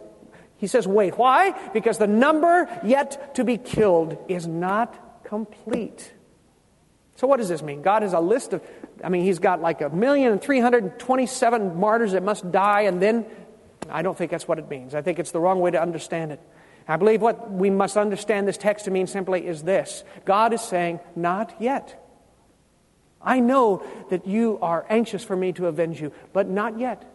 He 0.57 0.67
says, 0.67 0.87
wait. 0.87 1.17
Why? 1.17 1.51
Because 1.73 1.97
the 1.97 2.07
number 2.07 2.67
yet 2.83 3.35
to 3.35 3.43
be 3.43 3.57
killed 3.57 4.17
is 4.27 4.47
not 4.47 5.23
complete. 5.25 6.13
So, 7.15 7.27
what 7.27 7.37
does 7.37 7.49
this 7.49 7.61
mean? 7.61 7.81
God 7.81 8.01
has 8.01 8.13
a 8.13 8.19
list 8.19 8.53
of, 8.53 8.61
I 9.03 9.09
mean, 9.09 9.23
He's 9.23 9.39
got 9.39 9.61
like 9.61 9.81
a 9.81 9.89
million 9.89 10.31
and 10.33 10.41
three 10.41 10.59
hundred 10.59 10.83
and 10.83 10.99
twenty-seven 10.99 11.79
martyrs 11.79 12.11
that 12.11 12.23
must 12.23 12.51
die, 12.51 12.81
and 12.81 13.01
then, 13.01 13.25
I 13.89 14.01
don't 14.01 14.17
think 14.17 14.31
that's 14.31 14.47
what 14.47 14.59
it 14.59 14.69
means. 14.69 14.93
I 14.93 15.01
think 15.01 15.19
it's 15.19 15.31
the 15.31 15.39
wrong 15.39 15.59
way 15.59 15.71
to 15.71 15.81
understand 15.81 16.31
it. 16.31 16.41
I 16.87 16.97
believe 16.97 17.21
what 17.21 17.51
we 17.51 17.69
must 17.69 17.97
understand 17.97 18.47
this 18.47 18.57
text 18.57 18.85
to 18.85 18.91
mean 18.91 19.07
simply 19.07 19.47
is 19.47 19.63
this 19.63 20.03
God 20.25 20.53
is 20.53 20.61
saying, 20.61 20.99
not 21.15 21.55
yet. 21.59 22.01
I 23.21 23.39
know 23.39 23.83
that 24.09 24.27
you 24.27 24.59
are 24.61 24.85
anxious 24.89 25.23
for 25.23 25.35
me 25.35 25.53
to 25.53 25.67
avenge 25.67 25.99
you, 25.99 26.11
but 26.31 26.47
not 26.47 26.79
yet. 26.79 27.11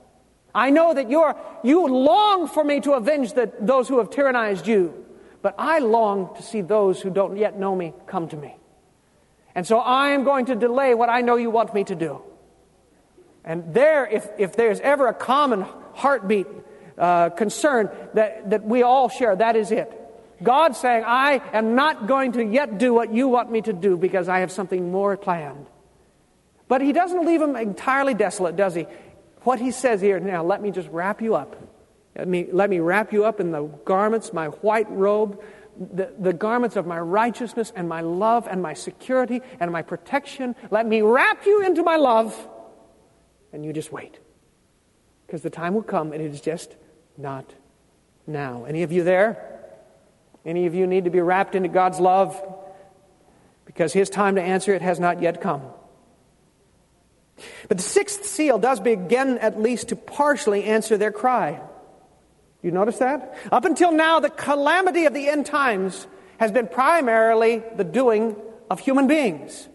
I 0.54 0.70
know 0.70 0.92
that 0.94 1.10
you're, 1.10 1.36
you 1.62 1.86
long 1.86 2.48
for 2.48 2.64
me 2.64 2.80
to 2.80 2.92
avenge 2.92 3.34
the, 3.34 3.52
those 3.60 3.88
who 3.88 3.98
have 3.98 4.10
tyrannized 4.10 4.66
you, 4.66 5.06
but 5.42 5.54
I 5.58 5.78
long 5.78 6.34
to 6.36 6.42
see 6.42 6.60
those 6.60 7.00
who 7.00 7.10
don't 7.10 7.36
yet 7.36 7.58
know 7.58 7.74
me 7.74 7.94
come 8.06 8.28
to 8.28 8.36
me. 8.36 8.56
And 9.54 9.66
so 9.66 9.78
I 9.78 10.10
am 10.10 10.24
going 10.24 10.46
to 10.46 10.54
delay 10.54 10.94
what 10.94 11.08
I 11.08 11.20
know 11.22 11.36
you 11.36 11.50
want 11.50 11.74
me 11.74 11.84
to 11.84 11.94
do. 11.94 12.22
And 13.44 13.72
there, 13.72 14.06
if, 14.06 14.28
if 14.38 14.54
there's 14.54 14.80
ever 14.80 15.08
a 15.08 15.14
common 15.14 15.64
heartbeat 15.94 16.46
uh, 16.98 17.30
concern 17.30 17.90
that, 18.14 18.50
that 18.50 18.64
we 18.64 18.82
all 18.82 19.08
share, 19.08 19.34
that 19.34 19.56
is 19.56 19.72
it. 19.72 19.96
God 20.42 20.76
saying, 20.76 21.04
I 21.06 21.42
am 21.52 21.74
not 21.74 22.06
going 22.06 22.32
to 22.32 22.44
yet 22.44 22.78
do 22.78 22.94
what 22.94 23.12
you 23.12 23.28
want 23.28 23.50
me 23.50 23.60
to 23.62 23.72
do 23.72 23.96
because 23.96 24.28
I 24.28 24.40
have 24.40 24.52
something 24.52 24.90
more 24.90 25.16
planned. 25.16 25.66
But 26.68 26.80
He 26.80 26.92
doesn't 26.92 27.26
leave 27.26 27.42
him 27.42 27.56
entirely 27.56 28.14
desolate, 28.14 28.56
does 28.56 28.74
He? 28.74 28.86
What 29.42 29.60
he 29.60 29.70
says 29.70 30.00
here 30.00 30.20
now, 30.20 30.42
let 30.42 30.62
me 30.62 30.70
just 30.70 30.88
wrap 30.90 31.22
you 31.22 31.34
up. 31.34 31.56
Let 32.16 32.28
me, 32.28 32.48
let 32.52 32.68
me 32.68 32.80
wrap 32.80 33.12
you 33.12 33.24
up 33.24 33.40
in 33.40 33.50
the 33.52 33.62
garments, 33.62 34.32
my 34.32 34.46
white 34.46 34.90
robe, 34.90 35.42
the, 35.78 36.12
the 36.18 36.32
garments 36.32 36.76
of 36.76 36.86
my 36.86 36.98
righteousness 36.98 37.72
and 37.74 37.88
my 37.88 38.00
love 38.00 38.46
and 38.46 38.60
my 38.60 38.74
security 38.74 39.40
and 39.58 39.70
my 39.70 39.82
protection. 39.82 40.54
Let 40.70 40.86
me 40.86 41.00
wrap 41.02 41.46
you 41.46 41.64
into 41.64 41.82
my 41.82 41.96
love. 41.96 42.36
And 43.52 43.64
you 43.64 43.72
just 43.72 43.92
wait. 43.92 44.18
Because 45.26 45.42
the 45.42 45.50
time 45.50 45.74
will 45.74 45.82
come 45.82 46.12
and 46.12 46.20
it 46.20 46.32
is 46.32 46.40
just 46.40 46.76
not 47.16 47.54
now. 48.26 48.64
Any 48.64 48.82
of 48.82 48.92
you 48.92 49.04
there? 49.04 49.46
Any 50.44 50.66
of 50.66 50.74
you 50.74 50.86
need 50.86 51.04
to 51.04 51.10
be 51.10 51.20
wrapped 51.20 51.54
into 51.54 51.68
God's 51.68 52.00
love? 52.00 52.40
Because 53.64 53.92
his 53.92 54.10
time 54.10 54.34
to 54.34 54.42
answer 54.42 54.74
it 54.74 54.82
has 54.82 54.98
not 54.98 55.22
yet 55.22 55.40
come. 55.40 55.62
But 57.68 57.76
the 57.76 57.82
sixth 57.82 58.24
seal 58.24 58.58
does 58.58 58.80
begin 58.80 59.38
at 59.38 59.60
least 59.60 59.88
to 59.88 59.96
partially 59.96 60.64
answer 60.64 60.96
their 60.96 61.12
cry. 61.12 61.60
You 62.62 62.70
notice 62.70 62.98
that? 62.98 63.36
Up 63.50 63.64
until 63.64 63.92
now, 63.92 64.20
the 64.20 64.30
calamity 64.30 65.06
of 65.06 65.14
the 65.14 65.28
end 65.28 65.46
times 65.46 66.06
has 66.38 66.52
been 66.52 66.66
primarily 66.66 67.62
the 67.76 67.84
doing 67.84 68.36
of 68.70 68.80
human 68.80 69.06
beings. 69.06 69.68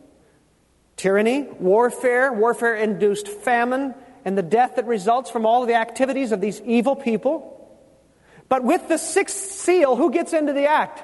Tyranny, 0.96 1.44
warfare, 1.44 2.32
warfare 2.32 2.76
induced 2.76 3.28
famine, 3.28 3.94
and 4.24 4.38
the 4.38 4.44
death 4.44 4.76
that 4.76 4.88
results 4.88 5.30
from 5.30 5.46
all 5.46 5.62
of 5.62 5.68
the 5.68 5.76
activities 5.76 6.32
of 6.32 6.42
these 6.42 6.62
evil 6.62 6.96
people. 6.96 7.52
But 8.50 8.64
with 8.64 8.88
the 8.88 8.98
sixth 8.98 9.52
seal, 9.52 9.96
who 9.96 10.12
gets 10.12 10.34
into 10.34 10.54
the 10.54 10.68
act? 10.68 11.04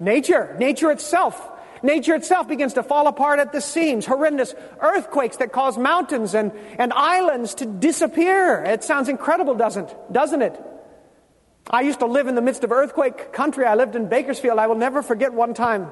Nature, 0.00 0.56
nature 0.58 0.90
itself 0.90 1.50
Nature 1.84 2.14
itself 2.14 2.48
begins 2.48 2.72
to 2.72 2.82
fall 2.82 3.08
apart 3.08 3.40
at 3.40 3.52
the 3.52 3.60
seams. 3.60 4.06
Horrendous 4.06 4.54
earthquakes 4.80 5.36
that 5.36 5.52
cause 5.52 5.76
mountains 5.76 6.34
and, 6.34 6.50
and 6.78 6.94
islands 6.94 7.56
to 7.56 7.66
disappear. 7.66 8.64
It 8.64 8.82
sounds 8.82 9.10
incredible, 9.10 9.54
doesn't, 9.54 9.94
doesn't 10.10 10.40
it? 10.40 10.58
I 11.70 11.82
used 11.82 11.98
to 11.98 12.06
live 12.06 12.26
in 12.26 12.36
the 12.36 12.40
midst 12.40 12.64
of 12.64 12.72
earthquake 12.72 13.34
country. 13.34 13.66
I 13.66 13.74
lived 13.74 13.96
in 13.96 14.08
Bakersfield. 14.08 14.58
I 14.58 14.66
will 14.66 14.76
never 14.76 15.02
forget 15.02 15.34
one 15.34 15.52
time. 15.52 15.88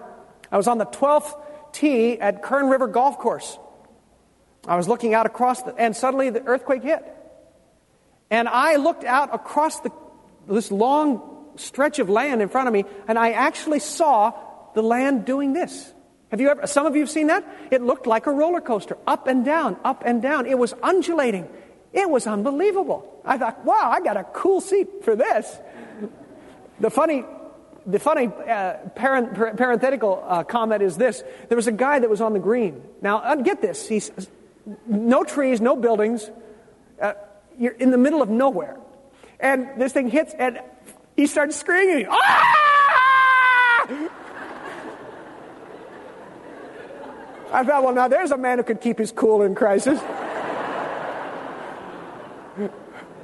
I 0.50 0.56
was 0.56 0.66
on 0.66 0.78
the 0.78 0.86
12th 0.86 1.38
tee 1.74 2.18
at 2.18 2.42
Kern 2.42 2.70
River 2.70 2.86
Golf 2.86 3.18
Course. 3.18 3.58
I 4.66 4.76
was 4.76 4.88
looking 4.88 5.12
out 5.12 5.26
across, 5.26 5.60
the, 5.60 5.74
and 5.74 5.94
suddenly 5.94 6.30
the 6.30 6.42
earthquake 6.42 6.84
hit. 6.84 7.04
And 8.30 8.48
I 8.48 8.76
looked 8.76 9.04
out 9.04 9.34
across 9.34 9.80
the, 9.80 9.90
this 10.48 10.72
long 10.72 11.52
stretch 11.56 11.98
of 11.98 12.08
land 12.08 12.40
in 12.40 12.48
front 12.48 12.68
of 12.68 12.72
me, 12.72 12.86
and 13.06 13.18
I 13.18 13.32
actually 13.32 13.80
saw 13.80 14.32
the 14.74 14.82
land 14.82 15.24
doing 15.24 15.52
this. 15.52 15.92
Have 16.30 16.40
you 16.40 16.48
ever, 16.48 16.66
some 16.66 16.86
of 16.86 16.94
you 16.94 17.02
have 17.02 17.10
seen 17.10 17.26
that? 17.26 17.44
It 17.70 17.82
looked 17.82 18.06
like 18.06 18.26
a 18.26 18.32
roller 18.32 18.62
coaster, 18.62 18.96
up 19.06 19.26
and 19.26 19.44
down, 19.44 19.76
up 19.84 20.02
and 20.06 20.22
down. 20.22 20.46
It 20.46 20.58
was 20.58 20.72
undulating. 20.82 21.46
It 21.92 22.08
was 22.08 22.26
unbelievable. 22.26 23.20
I 23.22 23.36
thought, 23.36 23.66
wow, 23.66 23.90
I 23.92 24.00
got 24.00 24.16
a 24.16 24.24
cool 24.24 24.62
seat 24.62 25.04
for 25.04 25.14
this. 25.14 25.58
The 26.80 26.88
funny, 26.88 27.24
the 27.84 27.98
funny 27.98 28.28
uh, 28.28 28.74
parent, 28.94 29.34
parenthetical 29.34 30.24
uh, 30.26 30.44
comment 30.44 30.82
is 30.82 30.96
this 30.96 31.22
there 31.48 31.56
was 31.56 31.66
a 31.66 31.72
guy 31.72 31.98
that 31.98 32.08
was 32.08 32.22
on 32.22 32.32
the 32.32 32.38
green. 32.38 32.82
Now, 33.02 33.18
uh, 33.18 33.34
get 33.36 33.60
this. 33.60 33.86
He's, 33.86 34.10
no 34.86 35.24
trees, 35.24 35.60
no 35.60 35.76
buildings. 35.76 36.30
Uh, 37.00 37.12
you're 37.58 37.72
in 37.72 37.90
the 37.90 37.98
middle 37.98 38.22
of 38.22 38.30
nowhere. 38.30 38.78
And 39.38 39.68
this 39.76 39.92
thing 39.92 40.08
hits, 40.08 40.32
and 40.38 40.60
he 41.14 41.26
starts 41.26 41.56
screaming, 41.56 42.06
ah! 42.08 44.08
I 47.52 47.64
thought, 47.64 47.84
well, 47.84 47.94
now 47.94 48.08
there's 48.08 48.30
a 48.30 48.38
man 48.38 48.58
who 48.58 48.64
could 48.64 48.80
keep 48.80 48.98
his 48.98 49.12
cool 49.12 49.42
in 49.42 49.54
crisis. 49.54 50.00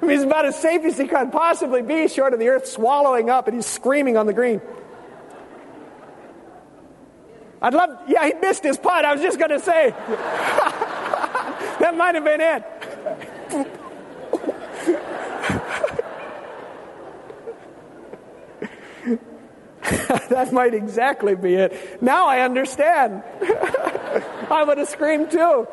I 0.00 0.06
mean, 0.06 0.10
he's 0.10 0.22
about 0.22 0.44
as 0.44 0.60
safe 0.60 0.84
as 0.84 0.98
he 0.98 1.08
could 1.08 1.32
possibly 1.32 1.80
be, 1.80 2.08
short 2.08 2.34
of 2.34 2.38
the 2.38 2.48
earth 2.48 2.66
swallowing 2.66 3.30
up, 3.30 3.48
and 3.48 3.56
he's 3.56 3.66
screaming 3.66 4.18
on 4.18 4.26
the 4.26 4.34
green. 4.34 4.60
I'd 7.60 7.74
love, 7.74 7.98
yeah, 8.06 8.26
he 8.26 8.34
missed 8.34 8.62
his 8.62 8.78
putt. 8.78 9.04
I 9.04 9.14
was 9.14 9.22
just 9.22 9.38
going 9.38 9.50
to 9.50 9.58
say. 9.58 9.90
that 11.80 11.96
might 11.96 12.14
have 12.14 12.24
been 12.24 12.40
it. 12.40 12.62
that 20.28 20.52
might 20.52 20.74
exactly 20.74 21.34
be 21.34 21.54
it. 21.54 22.02
Now 22.02 22.26
I 22.26 22.40
understand. 22.40 23.22
I 24.50 24.64
would 24.64 24.78
have 24.78 24.88
screamed 24.88 25.30
too. 25.30 25.68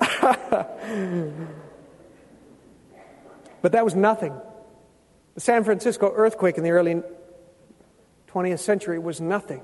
but 3.62 3.72
that 3.72 3.84
was 3.84 3.94
nothing. 3.94 4.34
The 5.34 5.40
San 5.40 5.64
Francisco 5.64 6.12
earthquake 6.14 6.58
in 6.58 6.64
the 6.64 6.70
early 6.70 7.02
20th 8.28 8.58
century 8.58 8.98
was 8.98 9.20
nothing. 9.20 9.62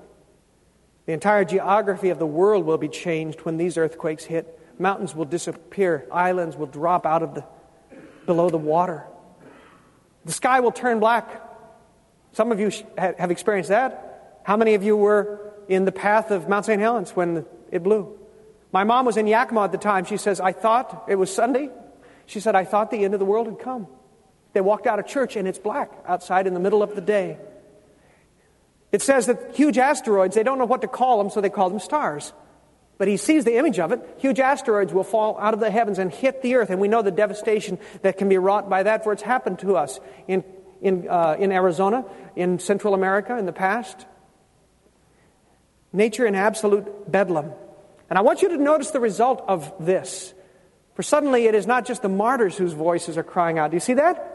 The 1.06 1.12
entire 1.12 1.44
geography 1.44 2.10
of 2.10 2.18
the 2.18 2.26
world 2.26 2.64
will 2.66 2.78
be 2.78 2.88
changed 2.88 3.40
when 3.40 3.56
these 3.56 3.78
earthquakes 3.78 4.24
hit. 4.24 4.58
Mountains 4.78 5.14
will 5.14 5.24
disappear, 5.24 6.06
islands 6.12 6.56
will 6.56 6.66
drop 6.66 7.04
out 7.06 7.22
of 7.22 7.34
the 7.34 7.44
below 8.26 8.50
the 8.50 8.58
water. 8.58 9.04
The 10.26 10.32
sky 10.32 10.60
will 10.60 10.70
turn 10.70 11.00
black. 11.00 11.42
Some 12.32 12.52
of 12.52 12.60
you 12.60 12.70
have 12.98 13.30
experienced 13.30 13.70
that. 13.70 14.42
How 14.44 14.56
many 14.56 14.74
of 14.74 14.82
you 14.82 14.96
were 14.96 15.40
in 15.66 15.86
the 15.86 15.92
path 15.92 16.30
of 16.30 16.48
Mount 16.48 16.66
St. 16.66 16.80
Helens 16.80 17.16
when 17.16 17.46
It 17.70 17.82
blew. 17.82 18.18
My 18.72 18.84
mom 18.84 19.06
was 19.06 19.16
in 19.16 19.26
Yakima 19.26 19.64
at 19.64 19.72
the 19.72 19.78
time. 19.78 20.04
She 20.04 20.16
says, 20.16 20.40
I 20.40 20.52
thought 20.52 21.06
it 21.08 21.16
was 21.16 21.34
Sunday. 21.34 21.70
She 22.26 22.40
said, 22.40 22.54
I 22.54 22.64
thought 22.64 22.90
the 22.90 23.04
end 23.04 23.14
of 23.14 23.20
the 23.20 23.26
world 23.26 23.46
had 23.46 23.58
come. 23.58 23.86
They 24.52 24.60
walked 24.60 24.86
out 24.86 24.98
of 24.98 25.06
church 25.06 25.36
and 25.36 25.48
it's 25.48 25.58
black 25.58 25.90
outside 26.06 26.46
in 26.46 26.54
the 26.54 26.60
middle 26.60 26.82
of 26.82 26.94
the 26.94 27.00
day. 27.00 27.38
It 28.90 29.02
says 29.02 29.26
that 29.26 29.54
huge 29.54 29.78
asteroids, 29.78 30.34
they 30.34 30.42
don't 30.42 30.58
know 30.58 30.64
what 30.64 30.80
to 30.82 30.88
call 30.88 31.18
them, 31.18 31.30
so 31.30 31.40
they 31.40 31.50
call 31.50 31.68
them 31.68 31.78
stars. 31.78 32.32
But 32.96 33.06
he 33.06 33.16
sees 33.16 33.44
the 33.44 33.56
image 33.56 33.78
of 33.78 33.92
it. 33.92 34.00
Huge 34.18 34.40
asteroids 34.40 34.92
will 34.92 35.04
fall 35.04 35.38
out 35.38 35.54
of 35.54 35.60
the 35.60 35.70
heavens 35.70 35.98
and 35.98 36.12
hit 36.12 36.42
the 36.42 36.56
earth, 36.56 36.70
and 36.70 36.80
we 36.80 36.88
know 36.88 37.02
the 37.02 37.10
devastation 37.10 37.78
that 38.02 38.18
can 38.18 38.28
be 38.28 38.38
wrought 38.38 38.68
by 38.68 38.82
that, 38.82 39.04
for 39.04 39.12
it's 39.12 39.22
happened 39.22 39.60
to 39.60 39.76
us 39.76 40.00
in, 40.26 40.42
in, 40.80 41.06
uh, 41.08 41.36
in 41.38 41.52
Arizona, 41.52 42.04
in 42.34 42.58
Central 42.58 42.94
America 42.94 43.36
in 43.36 43.46
the 43.46 43.52
past. 43.52 44.06
Nature 45.92 46.26
in 46.26 46.34
absolute 46.34 47.10
bedlam. 47.10 47.52
And 48.10 48.18
I 48.18 48.22
want 48.22 48.42
you 48.42 48.48
to 48.50 48.56
notice 48.56 48.90
the 48.90 49.00
result 49.00 49.44
of 49.48 49.72
this. 49.80 50.34
For 50.94 51.02
suddenly 51.02 51.46
it 51.46 51.54
is 51.54 51.66
not 51.66 51.86
just 51.86 52.02
the 52.02 52.08
martyrs 52.08 52.56
whose 52.56 52.72
voices 52.72 53.16
are 53.16 53.22
crying 53.22 53.58
out. 53.58 53.70
Do 53.70 53.76
you 53.76 53.80
see 53.80 53.94
that? 53.94 54.34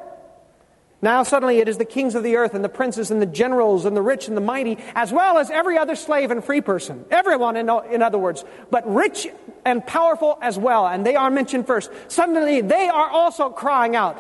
Now 1.02 1.24
suddenly 1.24 1.58
it 1.58 1.68
is 1.68 1.78
the 1.78 1.86
kings 1.86 2.16
of 2.16 2.24
the 2.24 2.38
earth 2.38 2.54
and 2.54 2.64
the 2.64 2.70
princes 2.70 3.12
and 3.12 3.22
the 3.22 3.26
generals 3.26 3.84
and 3.84 3.98
the 3.98 4.02
rich 4.02 4.30
and 4.30 4.38
the 4.38 4.42
mighty, 4.42 4.78
as 4.96 5.12
well 5.12 5.38
as 5.38 5.52
every 5.52 5.78
other 5.78 5.96
slave 5.96 6.32
and 6.32 6.42
free 6.44 6.62
person. 6.62 7.04
Everyone, 7.12 7.58
in, 7.58 7.70
in 7.92 8.02
other 8.02 8.18
words, 8.18 8.46
but 8.72 8.90
rich 8.90 9.28
and 9.66 9.86
powerful 9.86 10.40
as 10.42 10.58
well. 10.58 10.88
And 10.88 11.06
they 11.06 11.18
are 11.18 11.30
mentioned 11.30 11.68
first. 11.68 11.92
Suddenly 12.08 12.62
they 12.62 12.88
are 12.88 13.10
also 13.10 13.50
crying 13.50 13.98
out. 13.98 14.18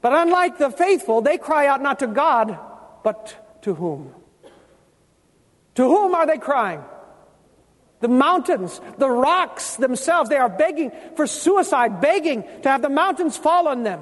But 0.00 0.12
unlike 0.12 0.58
the 0.58 0.70
faithful, 0.70 1.20
they 1.20 1.36
cry 1.36 1.66
out 1.66 1.82
not 1.82 1.98
to 1.98 2.06
God, 2.06 2.58
but 3.02 3.58
to 3.62 3.74
whom? 3.74 4.14
To 5.76 5.82
whom 5.82 6.14
are 6.14 6.26
they 6.26 6.38
crying? 6.38 6.82
The 8.00 8.08
mountains, 8.08 8.80
the 8.98 9.08
rocks 9.10 9.76
themselves, 9.76 10.28
they 10.28 10.36
are 10.36 10.48
begging 10.48 10.92
for 11.16 11.26
suicide, 11.26 12.00
begging 12.00 12.42
to 12.62 12.68
have 12.68 12.82
the 12.82 12.88
mountains 12.88 13.36
fall 13.36 13.66
on 13.68 13.82
them. 13.82 14.00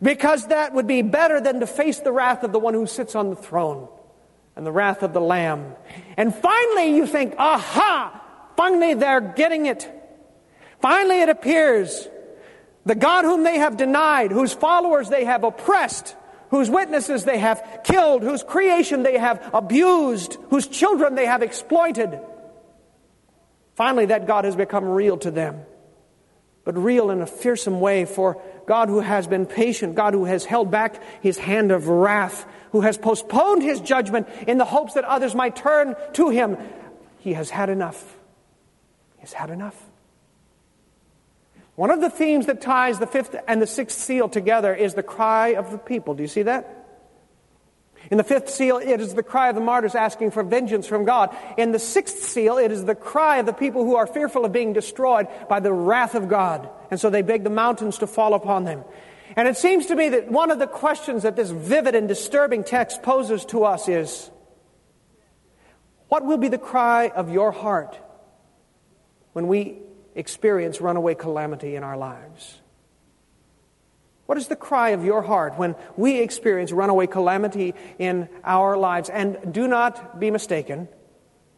Because 0.00 0.46
that 0.46 0.74
would 0.74 0.86
be 0.86 1.02
better 1.02 1.40
than 1.40 1.60
to 1.60 1.66
face 1.66 1.98
the 2.00 2.12
wrath 2.12 2.42
of 2.44 2.52
the 2.52 2.58
one 2.58 2.74
who 2.74 2.86
sits 2.86 3.14
on 3.14 3.30
the 3.30 3.36
throne 3.36 3.88
and 4.56 4.64
the 4.64 4.72
wrath 4.72 5.02
of 5.02 5.12
the 5.12 5.20
Lamb. 5.20 5.74
And 6.16 6.34
finally, 6.34 6.96
you 6.96 7.06
think, 7.06 7.34
aha, 7.38 8.22
finally 8.56 8.94
they're 8.94 9.20
getting 9.20 9.66
it. 9.66 9.88
Finally, 10.80 11.20
it 11.20 11.28
appears 11.28 12.08
the 12.86 12.94
God 12.94 13.24
whom 13.24 13.42
they 13.42 13.58
have 13.58 13.76
denied, 13.76 14.30
whose 14.30 14.52
followers 14.52 15.08
they 15.08 15.24
have 15.24 15.44
oppressed, 15.44 16.16
whose 16.50 16.70
witnesses 16.70 17.24
they 17.24 17.38
have 17.38 17.80
killed, 17.84 18.22
whose 18.22 18.42
creation 18.42 19.02
they 19.02 19.18
have 19.18 19.50
abused, 19.52 20.36
whose 20.50 20.66
children 20.66 21.14
they 21.14 21.26
have 21.26 21.42
exploited. 21.42 22.18
Finally, 23.74 24.06
that 24.06 24.26
God 24.26 24.44
has 24.44 24.56
become 24.56 24.84
real 24.84 25.16
to 25.18 25.30
them, 25.30 25.60
but 26.64 26.76
real 26.76 27.10
in 27.10 27.22
a 27.22 27.26
fearsome 27.26 27.80
way, 27.80 28.04
for 28.04 28.42
God 28.66 28.88
who 28.88 29.00
has 29.00 29.26
been 29.26 29.46
patient, 29.46 29.94
God 29.94 30.14
who 30.14 30.24
has 30.24 30.44
held 30.44 30.70
back 30.70 31.00
his 31.22 31.38
hand 31.38 31.70
of 31.70 31.88
wrath, 31.88 32.46
who 32.72 32.80
has 32.82 32.98
postponed 32.98 33.62
his 33.62 33.80
judgment 33.80 34.28
in 34.46 34.58
the 34.58 34.64
hopes 34.64 34.94
that 34.94 35.04
others 35.04 35.34
might 35.34 35.56
turn 35.56 35.94
to 36.14 36.28
him, 36.28 36.56
he 37.18 37.34
has 37.34 37.50
had 37.50 37.70
enough. 37.70 38.16
He 39.16 39.20
has 39.20 39.32
had 39.32 39.50
enough. 39.50 39.87
One 41.78 41.92
of 41.92 42.00
the 42.00 42.10
themes 42.10 42.46
that 42.46 42.60
ties 42.60 42.98
the 42.98 43.06
fifth 43.06 43.36
and 43.46 43.62
the 43.62 43.66
sixth 43.68 44.00
seal 44.00 44.28
together 44.28 44.74
is 44.74 44.94
the 44.94 45.02
cry 45.04 45.50
of 45.50 45.70
the 45.70 45.78
people. 45.78 46.14
Do 46.14 46.24
you 46.24 46.28
see 46.28 46.42
that? 46.42 46.74
In 48.10 48.18
the 48.18 48.24
fifth 48.24 48.50
seal, 48.50 48.78
it 48.78 49.00
is 49.00 49.14
the 49.14 49.22
cry 49.22 49.48
of 49.48 49.54
the 49.54 49.60
martyrs 49.60 49.94
asking 49.94 50.32
for 50.32 50.42
vengeance 50.42 50.88
from 50.88 51.04
God. 51.04 51.36
In 51.56 51.70
the 51.70 51.78
sixth 51.78 52.24
seal, 52.24 52.58
it 52.58 52.72
is 52.72 52.84
the 52.84 52.96
cry 52.96 53.36
of 53.36 53.46
the 53.46 53.52
people 53.52 53.84
who 53.84 53.94
are 53.94 54.08
fearful 54.08 54.44
of 54.44 54.50
being 54.50 54.72
destroyed 54.72 55.28
by 55.48 55.60
the 55.60 55.72
wrath 55.72 56.16
of 56.16 56.28
God. 56.28 56.68
And 56.90 56.98
so 56.98 57.10
they 57.10 57.22
beg 57.22 57.44
the 57.44 57.48
mountains 57.48 57.98
to 57.98 58.08
fall 58.08 58.34
upon 58.34 58.64
them. 58.64 58.82
And 59.36 59.46
it 59.46 59.56
seems 59.56 59.86
to 59.86 59.94
me 59.94 60.08
that 60.08 60.32
one 60.32 60.50
of 60.50 60.58
the 60.58 60.66
questions 60.66 61.22
that 61.22 61.36
this 61.36 61.50
vivid 61.50 61.94
and 61.94 62.08
disturbing 62.08 62.64
text 62.64 63.04
poses 63.04 63.44
to 63.44 63.62
us 63.62 63.88
is 63.88 64.32
what 66.08 66.24
will 66.24 66.38
be 66.38 66.48
the 66.48 66.58
cry 66.58 67.06
of 67.06 67.30
your 67.30 67.52
heart 67.52 67.96
when 69.32 69.46
we 69.46 69.78
experience 70.18 70.80
runaway 70.80 71.14
calamity 71.14 71.76
in 71.76 71.84
our 71.84 71.96
lives? 71.96 72.60
What 74.26 74.36
is 74.36 74.48
the 74.48 74.56
cry 74.56 74.90
of 74.90 75.04
your 75.04 75.22
heart 75.22 75.56
when 75.56 75.74
we 75.96 76.20
experience 76.20 76.70
runaway 76.70 77.06
calamity 77.06 77.74
in 77.98 78.28
our 78.44 78.76
lives? 78.76 79.08
And 79.08 79.54
do 79.54 79.66
not 79.66 80.20
be 80.20 80.30
mistaken, 80.30 80.88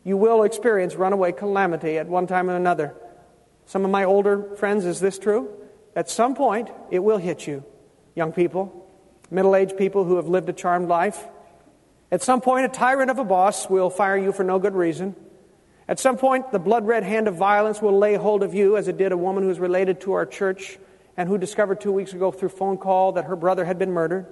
you 0.04 0.16
will 0.16 0.44
experience 0.44 0.94
runaway 0.94 1.32
calamity 1.32 1.98
at 1.98 2.06
one 2.06 2.26
time 2.26 2.48
or 2.48 2.54
another. 2.54 2.94
Some 3.66 3.84
of 3.84 3.90
my 3.90 4.04
older 4.04 4.54
friends, 4.56 4.84
is 4.84 5.00
this 5.00 5.18
true? 5.18 5.50
At 5.96 6.08
some 6.08 6.34
point, 6.34 6.70
it 6.90 7.00
will 7.00 7.18
hit 7.18 7.46
you, 7.46 7.64
young 8.14 8.32
people, 8.32 8.88
middle 9.30 9.56
aged 9.56 9.76
people 9.76 10.04
who 10.04 10.16
have 10.16 10.28
lived 10.28 10.48
a 10.48 10.52
charmed 10.52 10.88
life. 10.88 11.26
At 12.12 12.22
some 12.22 12.40
point, 12.40 12.66
a 12.66 12.68
tyrant 12.68 13.10
of 13.10 13.18
a 13.18 13.24
boss 13.24 13.68
will 13.68 13.90
fire 13.90 14.16
you 14.16 14.32
for 14.32 14.44
no 14.44 14.58
good 14.58 14.74
reason. 14.74 15.16
At 15.90 15.98
some 15.98 16.16
point, 16.16 16.52
the 16.52 16.60
blood 16.60 16.86
red 16.86 17.02
hand 17.02 17.26
of 17.26 17.34
violence 17.34 17.82
will 17.82 17.98
lay 17.98 18.14
hold 18.14 18.44
of 18.44 18.54
you, 18.54 18.76
as 18.76 18.86
it 18.86 18.96
did 18.96 19.10
a 19.10 19.16
woman 19.16 19.42
who's 19.42 19.58
related 19.58 20.00
to 20.02 20.12
our 20.12 20.24
church 20.24 20.78
and 21.16 21.28
who 21.28 21.36
discovered 21.36 21.80
two 21.80 21.90
weeks 21.90 22.12
ago 22.12 22.30
through 22.30 22.50
phone 22.50 22.78
call 22.78 23.10
that 23.12 23.24
her 23.24 23.34
brother 23.34 23.64
had 23.64 23.76
been 23.76 23.90
murdered. 23.90 24.26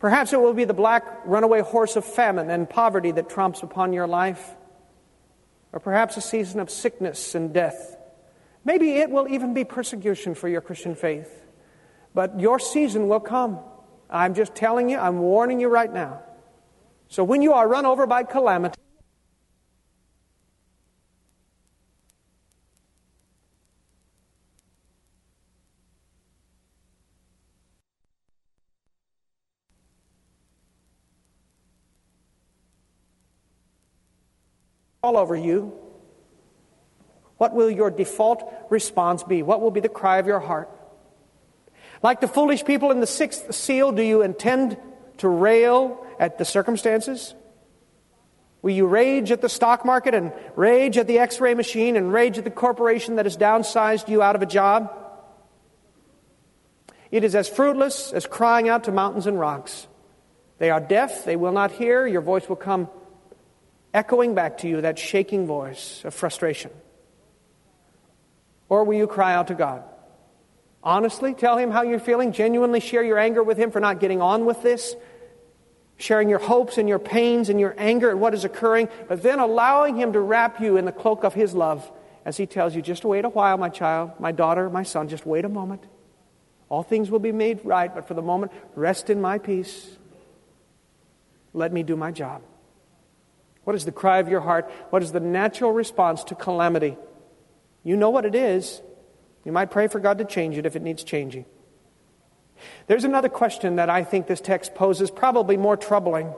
Perhaps 0.00 0.32
it 0.32 0.40
will 0.40 0.52
be 0.52 0.64
the 0.64 0.74
black 0.74 1.04
runaway 1.24 1.60
horse 1.60 1.94
of 1.94 2.04
famine 2.04 2.50
and 2.50 2.68
poverty 2.68 3.12
that 3.12 3.30
trumps 3.30 3.62
upon 3.62 3.92
your 3.92 4.08
life. 4.08 4.56
Or 5.72 5.78
perhaps 5.78 6.16
a 6.16 6.20
season 6.20 6.58
of 6.58 6.70
sickness 6.70 7.36
and 7.36 7.54
death. 7.54 7.96
Maybe 8.64 8.96
it 8.96 9.10
will 9.10 9.28
even 9.28 9.54
be 9.54 9.62
persecution 9.62 10.34
for 10.34 10.48
your 10.48 10.60
Christian 10.60 10.96
faith. 10.96 11.30
But 12.14 12.40
your 12.40 12.58
season 12.58 13.06
will 13.06 13.20
come. 13.20 13.60
I'm 14.10 14.34
just 14.34 14.56
telling 14.56 14.90
you, 14.90 14.98
I'm 14.98 15.20
warning 15.20 15.60
you 15.60 15.68
right 15.68 15.92
now. 15.92 16.22
So 17.06 17.22
when 17.22 17.42
you 17.42 17.52
are 17.52 17.68
run 17.68 17.86
over 17.86 18.08
by 18.08 18.24
calamity, 18.24 18.80
all 35.06 35.16
over 35.16 35.36
you, 35.36 35.72
what 37.38 37.54
will 37.54 37.70
your 37.70 37.90
default 37.90 38.42
response 38.70 39.22
be? 39.22 39.42
What 39.42 39.60
will 39.60 39.70
be 39.70 39.80
the 39.80 39.88
cry 39.88 40.18
of 40.18 40.26
your 40.26 40.40
heart? 40.40 40.68
Like 42.02 42.20
the 42.20 42.28
foolish 42.28 42.64
people 42.64 42.90
in 42.90 43.00
the 43.00 43.06
sixth 43.06 43.54
seal, 43.54 43.92
do 43.92 44.02
you 44.02 44.22
intend 44.22 44.76
to 45.18 45.28
rail 45.28 46.04
at 46.18 46.38
the 46.38 46.44
circumstances? 46.44 47.34
Will 48.62 48.72
you 48.72 48.86
rage 48.86 49.30
at 49.30 49.42
the 49.42 49.48
stock 49.48 49.84
market 49.84 50.12
and 50.12 50.32
rage 50.56 50.98
at 50.98 51.06
the 51.06 51.20
x 51.20 51.40
ray 51.40 51.54
machine 51.54 51.96
and 51.96 52.12
rage 52.12 52.36
at 52.36 52.44
the 52.44 52.50
corporation 52.50 53.16
that 53.16 53.26
has 53.26 53.36
downsized 53.36 54.08
you 54.08 54.22
out 54.22 54.34
of 54.34 54.42
a 54.42 54.46
job? 54.46 54.92
It 57.12 57.22
is 57.22 57.36
as 57.36 57.48
fruitless 57.48 58.12
as 58.12 58.26
crying 58.26 58.68
out 58.68 58.84
to 58.84 58.92
mountains 58.92 59.26
and 59.26 59.38
rocks. 59.38 59.86
They 60.58 60.70
are 60.70 60.80
deaf, 60.80 61.24
they 61.24 61.36
will 61.36 61.52
not 61.52 61.70
hear, 61.70 62.06
your 62.06 62.22
voice 62.22 62.48
will 62.48 62.56
come 62.56 62.88
echoing 63.96 64.34
back 64.34 64.58
to 64.58 64.68
you 64.68 64.82
that 64.82 64.98
shaking 64.98 65.46
voice 65.46 66.04
of 66.04 66.12
frustration? 66.12 66.70
Or 68.68 68.84
will 68.84 68.94
you 68.94 69.06
cry 69.06 69.34
out 69.34 69.48
to 69.48 69.54
God? 69.54 69.84
Honestly, 70.82 71.32
tell 71.32 71.56
Him 71.56 71.70
how 71.70 71.82
you're 71.82 71.98
feeling, 71.98 72.32
genuinely 72.32 72.80
share 72.80 73.02
your 73.02 73.18
anger 73.18 73.42
with 73.42 73.56
Him 73.56 73.70
for 73.70 73.80
not 73.80 73.98
getting 73.98 74.20
on 74.20 74.44
with 74.44 74.62
this, 74.62 74.94
sharing 75.96 76.28
your 76.28 76.38
hopes 76.38 76.76
and 76.76 76.88
your 76.88 76.98
pains 76.98 77.48
and 77.48 77.58
your 77.58 77.74
anger 77.78 78.10
at 78.10 78.18
what 78.18 78.34
is 78.34 78.44
occurring, 78.44 78.88
but 79.08 79.22
then 79.22 79.38
allowing 79.38 79.96
Him 79.96 80.12
to 80.12 80.20
wrap 80.20 80.60
you 80.60 80.76
in 80.76 80.84
the 80.84 80.92
cloak 80.92 81.24
of 81.24 81.32
His 81.32 81.54
love 81.54 81.90
as 82.26 82.36
He 82.36 82.44
tells 82.44 82.76
you, 82.76 82.82
just 82.82 83.04
wait 83.04 83.24
a 83.24 83.30
while, 83.30 83.56
my 83.56 83.70
child, 83.70 84.12
my 84.20 84.30
daughter, 84.30 84.68
my 84.68 84.82
son, 84.82 85.08
just 85.08 85.24
wait 85.24 85.46
a 85.46 85.48
moment. 85.48 85.82
All 86.68 86.82
things 86.82 87.10
will 87.10 87.20
be 87.20 87.32
made 87.32 87.60
right, 87.64 87.92
but 87.92 88.06
for 88.06 88.14
the 88.14 88.22
moment, 88.22 88.52
rest 88.74 89.08
in 89.08 89.22
my 89.22 89.38
peace. 89.38 89.88
Let 91.54 91.72
me 91.72 91.82
do 91.82 91.96
my 91.96 92.10
job. 92.10 92.42
What 93.66 93.74
is 93.74 93.84
the 93.84 93.90
cry 93.90 94.18
of 94.18 94.28
your 94.28 94.42
heart? 94.42 94.70
What 94.90 95.02
is 95.02 95.10
the 95.10 95.18
natural 95.18 95.72
response 95.72 96.22
to 96.24 96.36
calamity? 96.36 96.96
You 97.82 97.96
know 97.96 98.10
what 98.10 98.24
it 98.24 98.36
is. 98.36 98.80
You 99.44 99.50
might 99.50 99.72
pray 99.72 99.88
for 99.88 99.98
God 99.98 100.18
to 100.18 100.24
change 100.24 100.56
it 100.56 100.66
if 100.66 100.76
it 100.76 100.82
needs 100.82 101.02
changing. 101.02 101.46
There's 102.86 103.02
another 103.02 103.28
question 103.28 103.74
that 103.74 103.90
I 103.90 104.04
think 104.04 104.28
this 104.28 104.40
text 104.40 104.76
poses, 104.76 105.10
probably 105.10 105.56
more 105.56 105.76
troubling. 105.76 106.32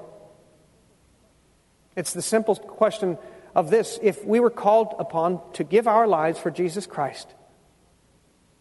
It's 1.97 2.15
the 2.15 2.23
simple 2.23 2.57
question 2.57 3.19
of 3.55 3.69
this 3.69 3.99
if 4.03 4.25
we 4.25 4.41
were 4.41 4.49
called 4.49 4.95
upon 4.99 5.43
to 5.53 5.65
give 5.65 5.87
our 5.87 6.07
lives 6.07 6.39
for 6.39 6.51
Jesus 6.51 6.87
Christ, 6.87 7.29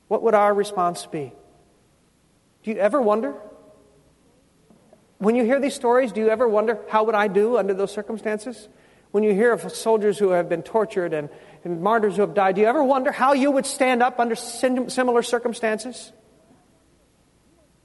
what 0.09 0.21
would 0.23 0.33
our 0.33 0.53
response 0.53 1.05
be? 1.05 1.31
Do 2.63 2.71
you 2.71 2.77
ever 2.79 3.01
wonder? 3.01 3.33
When 5.19 5.35
you 5.35 5.43
hear 5.43 5.59
these 5.59 5.73
stories, 5.73 6.11
do 6.11 6.21
you 6.21 6.29
ever 6.29 6.47
wonder, 6.47 6.79
how 6.89 7.03
would 7.05 7.15
I 7.15 7.27
do 7.27 7.57
under 7.57 7.73
those 7.73 7.91
circumstances? 7.91 8.69
When 9.11 9.23
you 9.23 9.33
hear 9.33 9.51
of 9.51 9.71
soldiers 9.73 10.17
who 10.17 10.29
have 10.29 10.49
been 10.49 10.61
tortured 10.61 11.13
and, 11.13 11.29
and 11.63 11.81
martyrs 11.81 12.17
who 12.17 12.21
have 12.21 12.33
died, 12.33 12.55
do 12.55 12.61
you 12.61 12.67
ever 12.67 12.83
wonder 12.83 13.11
how 13.11 13.33
you 13.33 13.51
would 13.51 13.65
stand 13.65 14.03
up 14.03 14.19
under 14.19 14.35
similar 14.35 15.23
circumstances? 15.23 16.11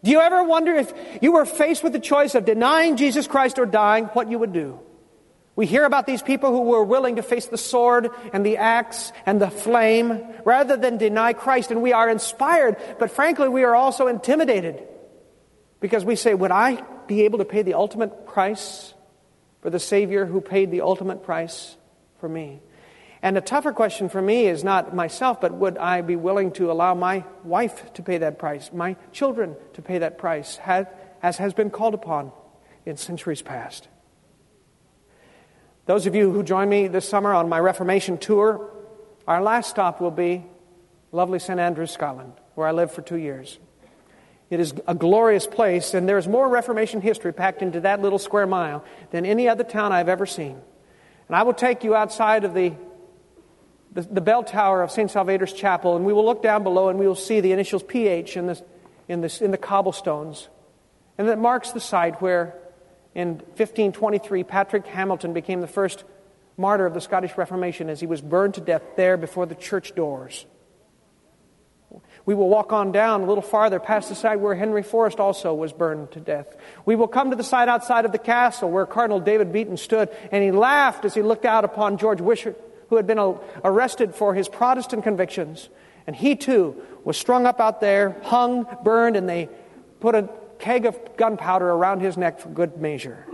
Do 0.04 0.10
you 0.10 0.20
ever 0.20 0.42
wonder 0.42 0.74
if 0.74 0.92
you 1.22 1.32
were 1.32 1.46
faced 1.46 1.82
with 1.82 1.92
the 1.92 2.00
choice 2.00 2.34
of 2.34 2.44
denying 2.44 2.96
Jesus 2.96 3.26
Christ 3.26 3.58
or 3.58 3.66
dying, 3.66 4.06
what 4.06 4.28
you 4.28 4.38
would 4.38 4.52
do? 4.52 4.80
We 5.54 5.66
hear 5.66 5.84
about 5.84 6.06
these 6.06 6.22
people 6.22 6.50
who 6.50 6.62
were 6.62 6.82
willing 6.82 7.16
to 7.16 7.22
face 7.22 7.46
the 7.46 7.58
sword 7.58 8.08
and 8.32 8.44
the 8.44 8.56
axe 8.56 9.12
and 9.26 9.40
the 9.40 9.50
flame 9.50 10.26
rather 10.44 10.76
than 10.76 10.96
deny 10.96 11.34
Christ, 11.34 11.70
and 11.70 11.82
we 11.82 11.92
are 11.92 12.08
inspired, 12.08 12.76
but 12.98 13.10
frankly, 13.10 13.48
we 13.48 13.62
are 13.64 13.74
also 13.74 14.06
intimidated 14.08 14.82
because 15.78 16.04
we 16.04 16.16
say, 16.16 16.34
Would 16.34 16.50
I 16.50 16.82
be 17.12 17.22
able 17.22 17.38
to 17.38 17.44
pay 17.44 17.60
the 17.60 17.74
ultimate 17.74 18.26
price 18.26 18.94
for 19.60 19.68
the 19.68 19.78
Savior 19.78 20.24
who 20.24 20.40
paid 20.40 20.70
the 20.70 20.80
ultimate 20.80 21.22
price 21.22 21.76
for 22.18 22.28
me? 22.28 22.62
And 23.20 23.36
a 23.36 23.42
tougher 23.42 23.72
question 23.72 24.08
for 24.08 24.22
me 24.22 24.46
is 24.46 24.64
not 24.64 24.94
myself, 24.94 25.42
but 25.42 25.52
would 25.52 25.76
I 25.76 26.00
be 26.00 26.16
willing 26.16 26.52
to 26.52 26.72
allow 26.72 26.94
my 26.94 27.24
wife 27.44 27.92
to 27.92 28.02
pay 28.02 28.18
that 28.18 28.38
price, 28.38 28.72
my 28.72 28.96
children 29.12 29.56
to 29.74 29.82
pay 29.82 29.98
that 29.98 30.16
price, 30.16 30.58
as 31.22 31.36
has 31.36 31.52
been 31.52 31.68
called 31.68 31.92
upon 31.92 32.32
in 32.86 32.96
centuries 32.96 33.42
past? 33.42 33.88
Those 35.84 36.06
of 36.06 36.14
you 36.14 36.32
who 36.32 36.42
join 36.42 36.68
me 36.70 36.88
this 36.88 37.06
summer 37.06 37.34
on 37.34 37.48
my 37.50 37.60
Reformation 37.60 38.16
tour, 38.16 38.70
our 39.28 39.42
last 39.42 39.68
stop 39.68 40.00
will 40.00 40.10
be 40.10 40.46
lovely 41.12 41.38
St. 41.38 41.60
Andrews, 41.60 41.90
Scotland, 41.90 42.32
where 42.54 42.66
I 42.66 42.72
lived 42.72 42.92
for 42.92 43.02
two 43.02 43.18
years. 43.18 43.58
It 44.52 44.60
is 44.60 44.74
a 44.86 44.94
glorious 44.94 45.46
place, 45.46 45.94
and 45.94 46.06
there 46.06 46.18
is 46.18 46.28
more 46.28 46.46
Reformation 46.46 47.00
history 47.00 47.32
packed 47.32 47.62
into 47.62 47.80
that 47.80 48.02
little 48.02 48.18
square 48.18 48.46
mile 48.46 48.84
than 49.10 49.24
any 49.24 49.48
other 49.48 49.64
town 49.64 49.92
I've 49.92 50.10
ever 50.10 50.26
seen. 50.26 50.60
And 51.28 51.34
I 51.34 51.42
will 51.42 51.54
take 51.54 51.84
you 51.84 51.94
outside 51.94 52.44
of 52.44 52.52
the 52.52 52.74
the, 53.92 54.02
the 54.02 54.20
bell 54.20 54.42
tower 54.42 54.82
of 54.82 54.90
St. 54.90 55.10
Salvator's 55.10 55.52
Chapel, 55.52 55.96
and 55.96 56.04
we 56.04 56.12
will 56.12 56.24
look 56.24 56.42
down 56.42 56.62
below 56.62 56.88
and 56.88 56.98
we 56.98 57.06
will 57.06 57.14
see 57.14 57.40
the 57.40 57.52
initials 57.52 57.82
PH 57.82 58.36
in, 58.36 58.46
this, 58.46 58.62
in, 59.08 59.20
this, 59.20 59.40
in 59.40 59.50
the 59.50 59.58
cobblestones. 59.58 60.48
And 61.18 61.28
that 61.28 61.38
marks 61.38 61.72
the 61.72 61.80
site 61.80 62.20
where, 62.22 62.54
in 63.14 63.34
1523, 63.34 64.44
Patrick 64.44 64.86
Hamilton 64.86 65.32
became 65.32 65.60
the 65.60 65.66
first 65.66 66.04
martyr 66.56 66.86
of 66.86 66.94
the 66.94 67.00
Scottish 67.00 67.36
Reformation 67.36 67.90
as 67.90 68.00
he 68.00 68.06
was 68.06 68.20
burned 68.20 68.54
to 68.54 68.60
death 68.60 68.82
there 68.96 69.16
before 69.16 69.46
the 69.46 69.54
church 69.54 69.94
doors. 69.94 70.46
We 72.24 72.34
will 72.34 72.48
walk 72.48 72.72
on 72.72 72.92
down 72.92 73.22
a 73.22 73.26
little 73.26 73.42
farther 73.42 73.80
past 73.80 74.08
the 74.08 74.14
site 74.14 74.40
where 74.40 74.54
Henry 74.54 74.82
Forrest 74.82 75.18
also 75.18 75.52
was 75.54 75.72
burned 75.72 76.12
to 76.12 76.20
death. 76.20 76.56
We 76.86 76.94
will 76.94 77.08
come 77.08 77.30
to 77.30 77.36
the 77.36 77.42
site 77.42 77.68
outside 77.68 78.04
of 78.04 78.12
the 78.12 78.18
castle 78.18 78.70
where 78.70 78.86
Cardinal 78.86 79.20
David 79.20 79.52
Beaton 79.52 79.76
stood, 79.76 80.08
and 80.30 80.44
he 80.44 80.52
laughed 80.52 81.04
as 81.04 81.14
he 81.14 81.22
looked 81.22 81.44
out 81.44 81.64
upon 81.64 81.98
George 81.98 82.20
Wishart 82.20 82.60
who 82.92 82.96
had 82.96 83.06
been 83.06 83.38
arrested 83.64 84.14
for 84.14 84.34
his 84.34 84.50
Protestant 84.50 85.02
convictions. 85.02 85.70
And 86.06 86.14
he 86.14 86.36
too 86.36 86.76
was 87.04 87.16
strung 87.16 87.46
up 87.46 87.58
out 87.58 87.80
there, 87.80 88.20
hung, 88.24 88.66
burned, 88.84 89.16
and 89.16 89.26
they 89.26 89.48
put 90.00 90.14
a 90.14 90.28
keg 90.58 90.84
of 90.84 91.16
gunpowder 91.16 91.66
around 91.66 92.00
his 92.00 92.18
neck 92.18 92.38
for 92.38 92.50
good 92.50 92.76
measure. 92.76 93.24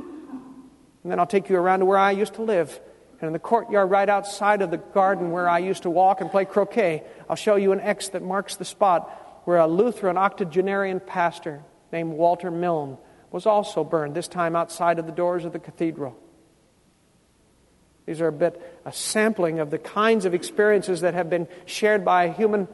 And 1.03 1.11
then 1.11 1.19
I'll 1.19 1.27
take 1.27 1.49
you 1.49 1.57
around 1.57 1.81
to 1.81 1.87
where 1.87 1.99
I 1.99 2.13
used 2.13 2.35
to 2.35 2.43
live. 2.43 2.79
And 3.21 3.27
in 3.27 3.33
the 3.33 3.39
courtyard 3.39 3.91
right 3.91 4.09
outside 4.09 4.63
of 4.63 4.71
the 4.71 4.77
garden 4.77 5.33
where 5.33 5.49
I 5.49 5.59
used 5.59 5.83
to 5.83 5.91
walk 5.91 6.21
and 6.21 6.31
play 6.31 6.45
croquet, 6.45 7.03
I'll 7.29 7.37
show 7.37 7.57
you 7.57 7.73
an 7.73 7.81
X 7.81 8.11
that 8.11 8.23
marks 8.23 8.57
the 8.57 8.65
spot 8.65 9.43
where 9.45 9.59
a 9.59 9.67
Lutheran 9.67 10.17
octogenarian 10.17 11.01
pastor 11.01 11.63
named 11.91 12.13
Walter 12.13 12.51
Milne 12.51 12.99
was 13.31 13.47
also 13.47 13.83
burned, 13.83 14.15
this 14.15 14.29
time 14.29 14.55
outside 14.55 14.99
of 14.99 15.07
the 15.07 15.13
doors 15.13 15.45
of 15.45 15.53
the 15.53 15.59
cathedral. 15.59 16.17
These 18.07 18.21
are 18.21 18.29
a 18.29 18.33
bit 18.33 18.81
a 18.87 18.93
sampling 18.93 19.59
of 19.59 19.71
the 19.71 19.79
kinds 19.79 20.25
of 20.25 20.33
experiences 20.33 21.03
that 21.03 21.15
have 21.15 21.29
been 21.29 21.49
shared 21.67 22.05
by 22.05 22.29
human, 22.29 22.69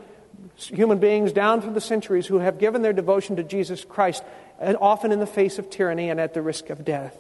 human 0.57 0.98
beings 0.98 1.33
down 1.33 1.61
through 1.61 1.74
the 1.74 1.80
centuries 1.80 2.26
who 2.26 2.38
have 2.38 2.59
given 2.59 2.83
their 2.83 2.92
devotion 2.92 3.37
to 3.37 3.42
Jesus 3.42 3.85
Christ, 3.85 4.22
often 4.61 5.11
in 5.11 5.20
the 5.20 5.26
face 5.26 5.59
of 5.59 5.70
tyranny 5.70 6.11
and 6.11 6.20
at 6.20 6.35
the 6.35 6.42
risk 6.42 6.70
of 6.70 6.85
death. 6.85 7.16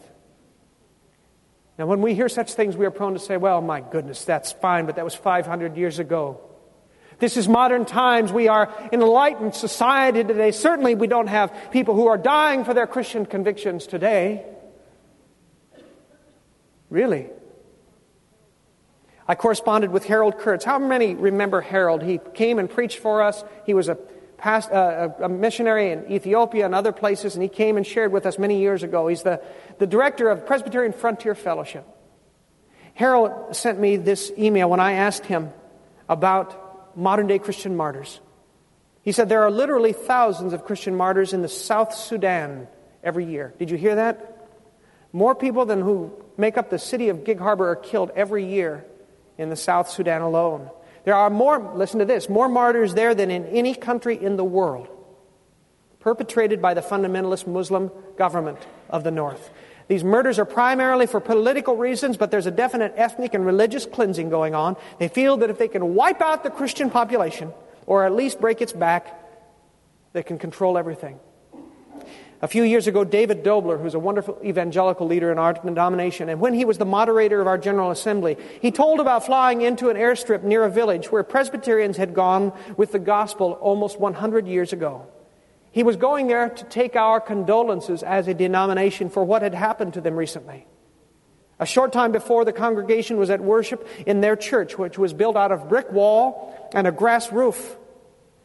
Now, 1.78 1.86
when 1.86 2.02
we 2.02 2.14
hear 2.14 2.28
such 2.28 2.54
things, 2.54 2.76
we 2.76 2.86
are 2.86 2.90
prone 2.90 3.14
to 3.14 3.18
say, 3.18 3.36
well, 3.36 3.60
my 3.60 3.80
goodness, 3.80 4.24
that's 4.24 4.52
fine, 4.52 4.86
but 4.86 4.96
that 4.96 5.04
was 5.04 5.14
500 5.14 5.76
years 5.76 5.98
ago. 5.98 6.40
This 7.18 7.36
is 7.36 7.48
modern 7.48 7.84
times. 7.84 8.32
We 8.32 8.48
are 8.48 8.72
in 8.92 9.00
enlightened 9.00 9.54
society 9.54 10.24
today. 10.24 10.50
Certainly, 10.50 10.96
we 10.96 11.06
don't 11.06 11.28
have 11.28 11.52
people 11.70 11.94
who 11.94 12.06
are 12.06 12.18
dying 12.18 12.64
for 12.64 12.74
their 12.74 12.86
Christian 12.86 13.26
convictions 13.26 13.86
today. 13.86 14.44
Really? 16.90 17.28
I 19.26 19.34
corresponded 19.34 19.90
with 19.90 20.04
Harold 20.04 20.38
Kurtz. 20.38 20.64
How 20.64 20.78
many 20.78 21.14
remember 21.14 21.60
Harold? 21.60 22.02
He 22.02 22.20
came 22.34 22.58
and 22.58 22.68
preached 22.68 22.98
for 22.98 23.22
us. 23.22 23.42
He 23.64 23.74
was 23.74 23.88
a, 23.88 23.96
past, 24.44 24.70
uh, 24.70 25.08
a 25.22 25.28
missionary 25.28 25.90
in 25.90 26.12
Ethiopia 26.12 26.66
and 26.66 26.74
other 26.74 26.92
places, 26.92 27.34
and 27.34 27.42
he 27.42 27.48
came 27.48 27.78
and 27.78 27.86
shared 27.86 28.12
with 28.12 28.26
us 28.26 28.38
many 28.38 28.60
years 28.60 28.82
ago. 28.82 29.08
He's 29.08 29.22
the, 29.22 29.40
the 29.78 29.86
director 29.86 30.28
of 30.28 30.44
Presbyterian 30.44 30.92
Frontier 30.92 31.34
Fellowship. 31.34 31.86
Harold 32.92 33.56
sent 33.56 33.80
me 33.80 33.96
this 33.96 34.30
email 34.36 34.68
when 34.68 34.80
I 34.80 34.92
asked 34.92 35.24
him 35.24 35.50
about 36.10 36.94
modern 36.94 37.26
day 37.26 37.38
Christian 37.38 37.74
martyrs. 37.74 38.20
He 39.00 39.12
said 39.12 39.30
there 39.30 39.44
are 39.44 39.50
literally 39.50 39.94
thousands 39.94 40.52
of 40.52 40.66
Christian 40.66 40.94
martyrs 40.94 41.32
in 41.32 41.40
the 41.40 41.48
South 41.48 41.94
Sudan 41.94 42.68
every 43.02 43.24
year. 43.24 43.54
Did 43.58 43.70
you 43.70 43.78
hear 43.78 43.94
that? 43.94 44.46
More 45.10 45.34
people 45.34 45.64
than 45.64 45.80
who 45.80 46.12
make 46.36 46.58
up 46.58 46.68
the 46.68 46.78
city 46.78 47.08
of 47.08 47.24
Gig 47.24 47.38
Harbor 47.38 47.70
are 47.70 47.76
killed 47.76 48.10
every 48.14 48.44
year 48.44 48.84
in 49.38 49.48
the 49.48 49.56
South 49.56 49.88
Sudan 49.88 50.20
alone. 50.20 50.68
There 51.04 51.14
are 51.14 51.30
more, 51.30 51.72
listen 51.74 51.98
to 51.98 52.04
this, 52.04 52.28
more 52.28 52.48
martyrs 52.48 52.94
there 52.94 53.14
than 53.14 53.30
in 53.30 53.46
any 53.46 53.74
country 53.74 54.22
in 54.22 54.36
the 54.36 54.44
world, 54.44 54.88
perpetrated 56.00 56.62
by 56.62 56.74
the 56.74 56.80
fundamentalist 56.80 57.46
Muslim 57.46 57.90
government 58.16 58.58
of 58.88 59.04
the 59.04 59.10
North. 59.10 59.50
These 59.86 60.02
murders 60.02 60.38
are 60.38 60.46
primarily 60.46 61.06
for 61.06 61.20
political 61.20 61.76
reasons, 61.76 62.16
but 62.16 62.30
there's 62.30 62.46
a 62.46 62.50
definite 62.50 62.94
ethnic 62.96 63.34
and 63.34 63.44
religious 63.44 63.84
cleansing 63.84 64.30
going 64.30 64.54
on. 64.54 64.76
They 64.98 65.08
feel 65.08 65.36
that 65.38 65.50
if 65.50 65.58
they 65.58 65.68
can 65.68 65.94
wipe 65.94 66.22
out 66.22 66.42
the 66.42 66.50
Christian 66.50 66.88
population, 66.88 67.52
or 67.86 68.06
at 68.06 68.12
least 68.12 68.40
break 68.40 68.62
its 68.62 68.72
back, 68.72 69.20
they 70.14 70.22
can 70.22 70.38
control 70.38 70.78
everything. 70.78 71.20
A 72.44 72.46
few 72.46 72.62
years 72.62 72.86
ago, 72.86 73.04
David 73.04 73.42
Dobler, 73.42 73.78
who's 73.78 73.94
a 73.94 73.98
wonderful 73.98 74.38
evangelical 74.44 75.06
leader 75.06 75.32
in 75.32 75.38
our 75.38 75.54
denomination, 75.54 76.28
and 76.28 76.42
when 76.42 76.52
he 76.52 76.66
was 76.66 76.76
the 76.76 76.84
moderator 76.84 77.40
of 77.40 77.46
our 77.46 77.56
General 77.56 77.90
Assembly, 77.90 78.36
he 78.60 78.70
told 78.70 79.00
about 79.00 79.24
flying 79.24 79.62
into 79.62 79.88
an 79.88 79.96
airstrip 79.96 80.42
near 80.42 80.62
a 80.62 80.70
village 80.70 81.10
where 81.10 81.22
Presbyterians 81.22 81.96
had 81.96 82.12
gone 82.12 82.52
with 82.76 82.92
the 82.92 82.98
gospel 82.98 83.52
almost 83.52 83.98
100 83.98 84.46
years 84.46 84.74
ago. 84.74 85.06
He 85.72 85.82
was 85.82 85.96
going 85.96 86.26
there 86.26 86.50
to 86.50 86.64
take 86.64 86.96
our 86.96 87.18
condolences 87.18 88.02
as 88.02 88.28
a 88.28 88.34
denomination 88.34 89.08
for 89.08 89.24
what 89.24 89.40
had 89.40 89.54
happened 89.54 89.94
to 89.94 90.02
them 90.02 90.14
recently. 90.14 90.66
A 91.58 91.64
short 91.64 91.94
time 91.94 92.12
before, 92.12 92.44
the 92.44 92.52
congregation 92.52 93.16
was 93.16 93.30
at 93.30 93.40
worship 93.40 93.88
in 94.04 94.20
their 94.20 94.36
church, 94.36 94.76
which 94.76 94.98
was 94.98 95.14
built 95.14 95.36
out 95.36 95.50
of 95.50 95.70
brick 95.70 95.90
wall 95.90 96.70
and 96.74 96.86
a 96.86 96.92
grass 96.92 97.32
roof. 97.32 97.78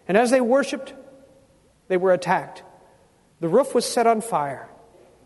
And 0.07 0.15
as 0.15 0.31
they 0.31 0.39
worshiped, 0.39 0.93
they 1.89 1.97
were 1.97 2.13
attacked. 2.13 2.63
The 3.39 3.47
roof 3.47 3.73
was 3.73 3.85
set 3.85 4.07
on 4.07 4.21
fire, 4.21 4.69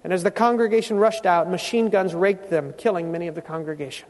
and 0.03 0.13
as 0.13 0.23
the 0.23 0.31
congregation 0.31 0.97
rushed 0.97 1.25
out, 1.25 1.49
machine 1.49 1.89
guns 1.89 2.13
raked 2.13 2.49
them, 2.49 2.73
killing 2.77 3.11
many 3.11 3.27
of 3.27 3.35
the 3.35 3.41
congregation. 3.41 4.07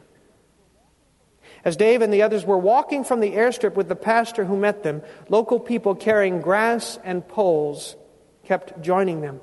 As 1.65 1.77
Dave 1.77 2.01
and 2.01 2.13
the 2.13 2.23
others 2.23 2.45
were 2.45 2.57
walking 2.57 3.03
from 3.03 3.21
the 3.21 3.31
airstrip 3.31 3.75
with 3.75 3.87
the 3.87 3.95
pastor 3.95 4.43
who 4.43 4.57
met 4.57 4.83
them, 4.83 5.01
local 5.29 5.59
people 5.59 5.95
carrying 5.95 6.41
grass 6.41 6.99
and 7.03 7.25
poles 7.25 7.95
kept 8.43 8.81
joining 8.81 9.21
them. 9.21 9.39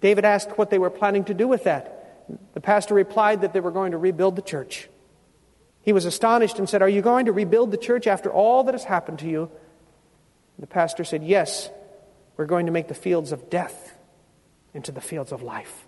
David 0.00 0.24
asked 0.24 0.56
what 0.56 0.70
they 0.70 0.78
were 0.78 0.90
planning 0.90 1.24
to 1.24 1.34
do 1.34 1.48
with 1.48 1.64
that. 1.64 2.26
The 2.54 2.60
pastor 2.60 2.94
replied 2.94 3.40
that 3.40 3.52
they 3.52 3.60
were 3.60 3.72
going 3.72 3.92
to 3.92 3.98
rebuild 3.98 4.36
the 4.36 4.42
church. 4.42 4.88
He 5.82 5.92
was 5.92 6.04
astonished 6.04 6.58
and 6.58 6.68
said, 6.68 6.82
Are 6.82 6.88
you 6.88 7.02
going 7.02 7.26
to 7.26 7.32
rebuild 7.32 7.70
the 7.70 7.78
church 7.78 8.06
after 8.06 8.30
all 8.30 8.64
that 8.64 8.74
has 8.74 8.84
happened 8.84 9.20
to 9.20 9.28
you? 9.28 9.50
The 10.58 10.66
pastor 10.66 11.02
said, 11.02 11.24
Yes, 11.24 11.70
we're 12.38 12.46
going 12.46 12.66
to 12.66 12.72
make 12.72 12.88
the 12.88 12.94
fields 12.94 13.32
of 13.32 13.50
death 13.50 13.94
into 14.72 14.92
the 14.92 15.00
fields 15.00 15.32
of 15.32 15.42
life. 15.42 15.86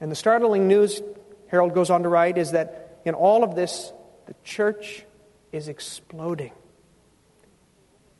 And 0.00 0.10
the 0.10 0.16
startling 0.16 0.68
news, 0.68 1.02
Harold 1.48 1.74
goes 1.74 1.90
on 1.90 2.04
to 2.04 2.08
write, 2.08 2.38
is 2.38 2.52
that 2.52 3.00
in 3.04 3.14
all 3.14 3.42
of 3.42 3.56
this, 3.56 3.92
the 4.26 4.34
church 4.44 5.04
is 5.52 5.68
exploding. 5.68 6.52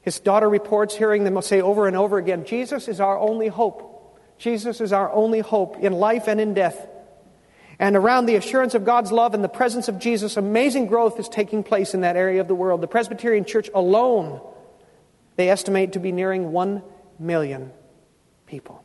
His 0.03 0.19
daughter 0.19 0.49
reports 0.49 0.97
hearing 0.97 1.25
them 1.25 1.41
say 1.43 1.61
over 1.61 1.87
and 1.87 1.97
over 1.97 2.19
again 2.19 2.45
Jesus 2.45 2.89
is 2.89 3.01
our 3.01 3.19
only 3.19 3.49
hope. 3.49 4.19
Jesus 4.39 4.81
is 4.81 4.93
our 4.93 5.11
only 5.13 5.41
hope 5.41 5.79
in 5.79 5.93
life 5.93 6.29
and 6.29 6.41
in 6.41 6.55
death. 6.55 6.89
And 7.79 7.95
around 7.95 8.27
the 8.27 8.37
assurance 8.37 8.75
of 8.75 8.85
God's 8.85 9.13
love 9.13 9.35
and 9.35 9.45
the 9.45 9.49
presence 9.49 9.89
of 9.89 9.99
Jesus, 9.99 10.37
amazing 10.37 10.87
growth 10.87 11.21
is 11.21 11.29
taking 11.29 11.63
place 11.63 11.95
in 11.95 12.01
that 12.01 12.17
area 12.17 12.41
of 12.41 12.49
the 12.49 12.55
world. 12.55 12.81
The 12.81 12.89
Presbyterian 12.89 13.45
Church 13.45 13.69
alone 13.75 14.41
they 15.37 15.51
estimate 15.51 15.93
to 15.93 16.01
be 16.01 16.13
nearing 16.13 16.53
1 16.53 16.83
million 17.19 17.71
people. 18.47 18.83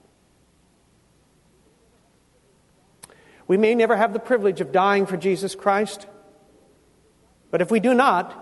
We 3.48 3.58
may 3.58 3.76
never 3.76 3.98
have 3.98 4.14
the 4.14 4.20
privilege 4.20 4.62
of 4.62 4.72
dying 4.72 5.06
for 5.06 5.18
Jesus 5.18 5.56
Christ, 5.56 6.06
but 7.50 7.62
if 7.62 7.72
we 7.72 7.80
do 7.80 7.94
not, 7.94 8.38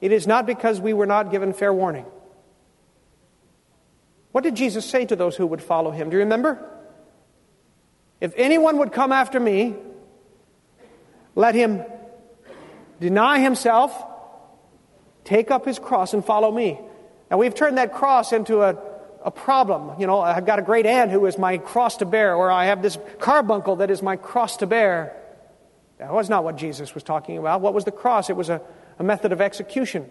it 0.00 0.12
is 0.12 0.26
not 0.26 0.46
because 0.46 0.80
we 0.80 0.92
were 0.92 1.06
not 1.06 1.30
given 1.30 1.52
fair 1.52 1.72
warning. 1.72 2.06
What 4.32 4.44
did 4.44 4.54
Jesus 4.54 4.84
say 4.84 5.04
to 5.06 5.16
those 5.16 5.36
who 5.36 5.46
would 5.46 5.62
follow 5.62 5.90
him? 5.90 6.10
Do 6.10 6.16
you 6.16 6.20
remember? 6.20 6.66
If 8.20 8.34
anyone 8.36 8.78
would 8.78 8.92
come 8.92 9.12
after 9.12 9.40
me, 9.40 9.74
let 11.34 11.54
him 11.54 11.82
deny 13.00 13.40
himself, 13.40 13.92
take 15.24 15.50
up 15.50 15.64
his 15.64 15.78
cross, 15.78 16.12
and 16.12 16.24
follow 16.24 16.52
me. 16.52 16.78
Now, 17.30 17.38
we've 17.38 17.54
turned 17.54 17.78
that 17.78 17.94
cross 17.94 18.32
into 18.32 18.62
a, 18.62 18.76
a 19.24 19.30
problem. 19.30 20.00
You 20.00 20.06
know, 20.06 20.20
I've 20.20 20.46
got 20.46 20.58
a 20.58 20.62
great 20.62 20.86
aunt 20.86 21.10
who 21.10 21.26
is 21.26 21.38
my 21.38 21.58
cross 21.58 21.98
to 21.98 22.04
bear, 22.04 22.34
or 22.34 22.50
I 22.50 22.66
have 22.66 22.82
this 22.82 22.98
carbuncle 23.18 23.76
that 23.76 23.90
is 23.90 24.02
my 24.02 24.16
cross 24.16 24.56
to 24.58 24.66
bear. 24.66 25.16
That 25.98 26.12
was 26.12 26.28
not 26.28 26.44
what 26.44 26.56
Jesus 26.56 26.94
was 26.94 27.02
talking 27.02 27.38
about. 27.38 27.60
What 27.60 27.74
was 27.74 27.84
the 27.84 27.92
cross? 27.92 28.30
It 28.30 28.36
was 28.36 28.48
a, 28.48 28.60
a 28.98 29.04
method 29.04 29.32
of 29.32 29.40
execution. 29.40 30.10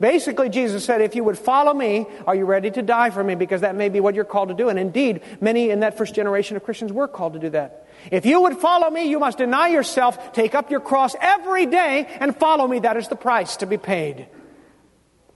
Basically, 0.00 0.48
Jesus 0.48 0.82
said, 0.82 1.02
If 1.02 1.14
you 1.14 1.22
would 1.24 1.38
follow 1.38 1.74
me, 1.74 2.06
are 2.26 2.34
you 2.34 2.46
ready 2.46 2.70
to 2.70 2.80
die 2.80 3.10
for 3.10 3.22
me? 3.22 3.34
Because 3.34 3.60
that 3.60 3.76
may 3.76 3.90
be 3.90 4.00
what 4.00 4.14
you're 4.14 4.24
called 4.24 4.48
to 4.48 4.54
do. 4.54 4.70
And 4.70 4.78
indeed, 4.78 5.20
many 5.42 5.68
in 5.68 5.80
that 5.80 5.98
first 5.98 6.14
generation 6.14 6.56
of 6.56 6.64
Christians 6.64 6.90
were 6.90 7.06
called 7.06 7.34
to 7.34 7.38
do 7.38 7.50
that. 7.50 7.86
If 8.10 8.24
you 8.24 8.40
would 8.40 8.56
follow 8.56 8.88
me, 8.88 9.10
you 9.10 9.18
must 9.18 9.36
deny 9.36 9.68
yourself, 9.68 10.32
take 10.32 10.54
up 10.54 10.70
your 10.70 10.80
cross 10.80 11.14
every 11.20 11.66
day, 11.66 12.08
and 12.18 12.34
follow 12.34 12.66
me. 12.66 12.78
That 12.78 12.96
is 12.96 13.08
the 13.08 13.16
price 13.16 13.56
to 13.56 13.66
be 13.66 13.76
paid. 13.76 14.26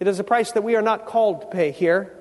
It 0.01 0.09
is 0.09 0.19
a 0.19 0.25
price 0.25 0.53
that 0.53 0.65
we 0.65 0.77
are 0.77 0.83
not 0.83 1.07
called 1.07 1.43
to 1.43 1.47
pay 1.49 1.71
here, 1.71 2.13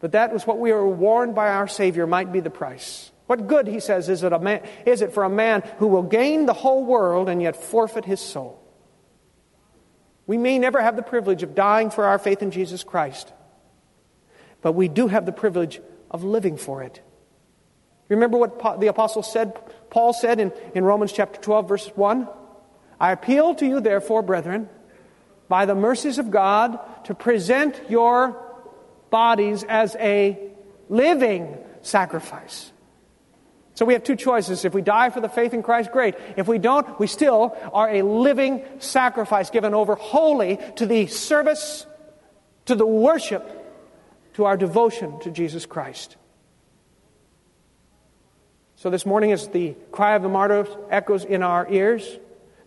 but 0.00 0.12
that 0.12 0.32
was 0.32 0.46
what 0.46 0.58
we 0.58 0.72
were 0.72 0.88
warned 0.88 1.34
by 1.34 1.48
our 1.48 1.68
Savior 1.68 2.06
might 2.06 2.32
be 2.32 2.40
the 2.40 2.50
price. 2.50 3.10
What 3.26 3.46
good, 3.46 3.66
he 3.66 3.80
says, 3.80 4.08
is 4.08 4.22
it, 4.22 4.32
a 4.32 4.38
man, 4.38 4.62
is 4.84 5.00
it 5.00 5.12
for 5.12 5.24
a 5.24 5.30
man 5.30 5.62
who 5.78 5.86
will 5.86 6.02
gain 6.02 6.46
the 6.46 6.52
whole 6.52 6.84
world 6.84 7.28
and 7.28 7.40
yet 7.40 7.56
forfeit 7.56 8.04
his 8.04 8.20
soul? 8.20 8.60
We 10.26 10.38
may 10.38 10.58
never 10.58 10.80
have 10.80 10.96
the 10.96 11.02
privilege 11.02 11.42
of 11.42 11.54
dying 11.54 11.90
for 11.90 12.04
our 12.04 12.18
faith 12.18 12.42
in 12.42 12.50
Jesus 12.50 12.84
Christ, 12.84 13.32
but 14.60 14.72
we 14.72 14.88
do 14.88 15.08
have 15.08 15.26
the 15.26 15.32
privilege 15.32 15.80
of 16.10 16.24
living 16.24 16.56
for 16.56 16.82
it. 16.82 17.00
Remember 18.08 18.36
what 18.36 18.80
the 18.80 18.88
apostle 18.88 19.22
said, 19.22 19.58
Paul 19.90 20.12
said 20.12 20.38
in, 20.38 20.52
in 20.74 20.84
Romans 20.84 21.12
chapter 21.12 21.40
12, 21.40 21.68
verse 21.68 21.86
1? 21.94 22.28
I 23.00 23.12
appeal 23.12 23.54
to 23.56 23.66
you, 23.66 23.80
therefore, 23.80 24.22
brethren, 24.22 24.68
by 25.52 25.66
the 25.66 25.74
mercies 25.74 26.16
of 26.16 26.30
God, 26.30 26.78
to 27.04 27.14
present 27.14 27.78
your 27.90 28.42
bodies 29.10 29.64
as 29.64 29.94
a 29.96 30.38
living 30.88 31.58
sacrifice. 31.82 32.72
So 33.74 33.84
we 33.84 33.92
have 33.92 34.02
two 34.02 34.16
choices. 34.16 34.64
If 34.64 34.72
we 34.72 34.80
die 34.80 35.10
for 35.10 35.20
the 35.20 35.28
faith 35.28 35.52
in 35.52 35.62
Christ, 35.62 35.92
great. 35.92 36.14
If 36.38 36.48
we 36.48 36.56
don't, 36.56 36.98
we 36.98 37.06
still 37.06 37.54
are 37.70 37.86
a 37.90 38.00
living 38.00 38.64
sacrifice 38.78 39.50
given 39.50 39.74
over 39.74 39.94
wholly 39.94 40.58
to 40.76 40.86
the 40.86 41.06
service, 41.08 41.84
to 42.64 42.74
the 42.74 42.86
worship, 42.86 43.44
to 44.36 44.46
our 44.46 44.56
devotion 44.56 45.20
to 45.20 45.30
Jesus 45.30 45.66
Christ. 45.66 46.16
So 48.76 48.88
this 48.88 49.04
morning, 49.04 49.32
as 49.32 49.48
the 49.48 49.76
cry 49.90 50.14
of 50.14 50.22
the 50.22 50.30
martyrs 50.30 50.68
echoes 50.88 51.26
in 51.26 51.42
our 51.42 51.70
ears, 51.70 52.08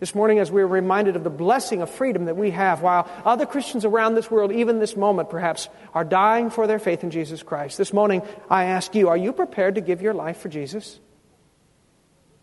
this 0.05 0.13
morning, 0.13 0.37
as 0.37 0.51
we're 0.51 0.67
reminded 0.67 1.15
of 1.15 1.23
the 1.23 1.31
blessing 1.31 1.81
of 1.81 1.89
freedom 1.89 2.25
that 2.25 2.37
we 2.37 2.51
have, 2.51 2.83
while 2.83 3.09
other 3.25 3.47
Christians 3.47 3.85
around 3.85 4.13
this 4.13 4.29
world, 4.29 4.51
even 4.51 4.77
this 4.77 4.95
moment 4.95 5.31
perhaps, 5.31 5.67
are 5.95 6.03
dying 6.03 6.51
for 6.51 6.67
their 6.67 6.77
faith 6.77 7.03
in 7.03 7.09
Jesus 7.09 7.41
Christ. 7.41 7.79
This 7.79 7.91
morning, 7.91 8.21
I 8.47 8.65
ask 8.65 8.93
you, 8.93 9.09
are 9.09 9.17
you 9.17 9.33
prepared 9.33 9.73
to 9.73 9.81
give 9.81 10.03
your 10.03 10.13
life 10.13 10.37
for 10.37 10.47
Jesus? 10.47 10.99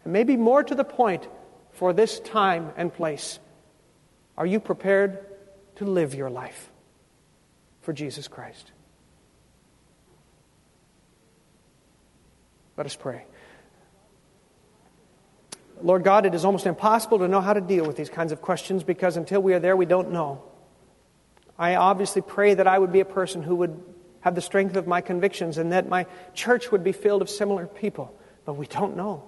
And 0.03 0.13
maybe 0.13 0.37
more 0.37 0.65
to 0.65 0.75
the 0.75 0.83
point, 0.83 1.29
for 1.75 1.93
this 1.93 2.19
time 2.19 2.73
and 2.77 2.93
place, 2.93 3.39
are 4.37 4.45
you 4.45 4.59
prepared 4.59 5.25
to 5.77 5.85
live 5.85 6.17
your 6.17 6.31
life 6.31 6.69
for 7.83 7.93
Jesus 7.93 8.27
Christ? 8.27 8.73
Let 12.77 12.87
us 12.87 12.97
pray. 12.97 13.25
Lord 15.83 16.05
God, 16.05 16.27
it 16.27 16.35
is 16.35 16.45
almost 16.45 16.67
impossible 16.67 17.19
to 17.19 17.29
know 17.29 17.41
how 17.41 17.53
to 17.53 17.61
deal 17.61 17.85
with 17.85 17.97
these 17.97 18.09
kinds 18.09 18.31
of 18.33 18.41
questions 18.41 18.85
because 18.85 19.17
until 19.17 19.43
we 19.43 19.53
are 19.55 19.59
there, 19.59 19.77
we 19.77 19.87
don't 19.87 20.13
know. 20.13 20.43
I 21.59 21.75
obviously 21.75 22.23
pray 22.23 22.55
that 22.55 22.67
I 22.67 22.79
would 22.79 22.93
be 22.93 23.01
a 23.01 23.05
person 23.05 23.43
who 23.43 23.57
would 23.57 23.83
have 24.21 24.35
the 24.35 24.41
strength 24.41 24.77
of 24.77 24.87
my 24.87 25.01
convictions 25.01 25.59
and 25.59 25.73
that 25.73 25.89
my 25.89 26.07
church 26.35 26.71
would 26.71 26.85
be 26.85 26.93
filled 26.93 27.23
of 27.23 27.29
similar 27.29 27.67
people, 27.67 28.17
but 28.45 28.55
we 28.55 28.67
don't 28.67 28.97
know. 28.97 29.25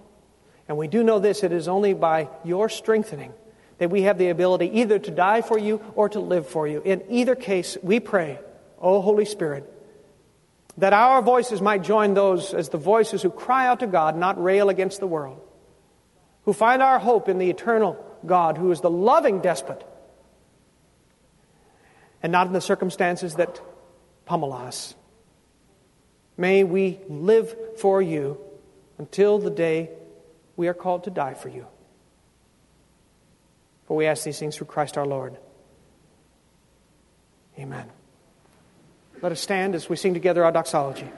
And 0.68 0.78
we 0.78 0.86
do 0.86 1.02
know 1.02 1.18
this 1.18 1.42
it 1.42 1.52
is 1.52 1.68
only 1.68 1.92
by 1.92 2.28
your 2.44 2.68
strengthening 2.68 3.32
that 3.78 3.90
we 3.90 4.02
have 4.02 4.18
the 4.18 4.28
ability 4.28 4.80
either 4.80 4.98
to 5.00 5.10
die 5.10 5.42
for 5.42 5.58
you 5.58 5.82
or 5.96 6.08
to 6.10 6.20
live 6.20 6.48
for 6.48 6.68
you. 6.68 6.80
In 6.84 7.02
either 7.10 7.34
case, 7.34 7.76
we 7.82 7.98
pray, 7.98 8.38
O 8.80 9.00
Holy 9.00 9.24
Spirit, 9.24 9.70
that 10.78 10.92
our 10.92 11.20
voices 11.20 11.60
might 11.60 11.82
join 11.82 12.14
those 12.14 12.54
as 12.54 12.68
the 12.68 12.78
voices 12.78 13.22
who 13.22 13.30
cry 13.30 13.66
out 13.66 13.80
to 13.80 13.88
God, 13.88 14.16
not 14.16 14.42
rail 14.42 14.68
against 14.68 15.00
the 15.00 15.06
world 15.08 15.43
who 16.44 16.52
find 16.52 16.82
our 16.82 16.98
hope 16.98 17.28
in 17.28 17.38
the 17.38 17.50
eternal 17.50 18.02
God, 18.26 18.58
who 18.58 18.70
is 18.70 18.80
the 18.80 18.90
loving 18.90 19.40
despot, 19.40 19.86
and 22.22 22.32
not 22.32 22.46
in 22.46 22.52
the 22.52 22.60
circumstances 22.60 23.34
that 23.34 23.60
pummel 24.24 24.52
us. 24.52 24.94
May 26.36 26.64
we 26.64 26.98
live 27.08 27.54
for 27.78 28.00
you 28.02 28.38
until 28.98 29.38
the 29.38 29.50
day 29.50 29.90
we 30.56 30.68
are 30.68 30.74
called 30.74 31.04
to 31.04 31.10
die 31.10 31.34
for 31.34 31.48
you. 31.48 31.66
For 33.86 33.96
we 33.96 34.06
ask 34.06 34.24
these 34.24 34.38
things 34.38 34.56
through 34.56 34.68
Christ 34.68 34.96
our 34.96 35.06
Lord. 35.06 35.36
Amen. 37.58 37.88
Let 39.22 39.32
us 39.32 39.40
stand 39.40 39.74
as 39.74 39.88
we 39.88 39.96
sing 39.96 40.14
together 40.14 40.44
our 40.44 40.52
doxology. 40.52 41.08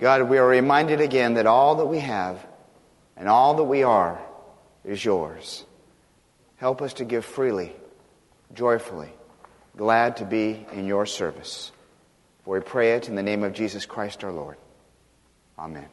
God, 0.00 0.22
we 0.22 0.38
are 0.38 0.46
reminded 0.46 1.02
again 1.02 1.34
that 1.34 1.46
all 1.46 1.76
that 1.76 1.86
we 1.86 1.98
have 1.98 2.44
and 3.16 3.28
all 3.28 3.54
that 3.56 3.64
we 3.64 3.82
are 3.82 4.18
is 4.82 5.04
yours. 5.04 5.64
Help 6.56 6.80
us 6.80 6.94
to 6.94 7.04
give 7.04 7.24
freely, 7.24 7.74
joyfully, 8.54 9.12
glad 9.76 10.16
to 10.16 10.24
be 10.24 10.66
in 10.72 10.86
your 10.86 11.04
service. 11.04 11.70
For 12.44 12.54
we 12.54 12.60
pray 12.60 12.94
it 12.94 13.08
in 13.08 13.14
the 13.14 13.22
name 13.22 13.44
of 13.44 13.52
Jesus 13.52 13.84
Christ 13.84 14.24
our 14.24 14.32
Lord. 14.32 14.56
Amen. 15.58 15.88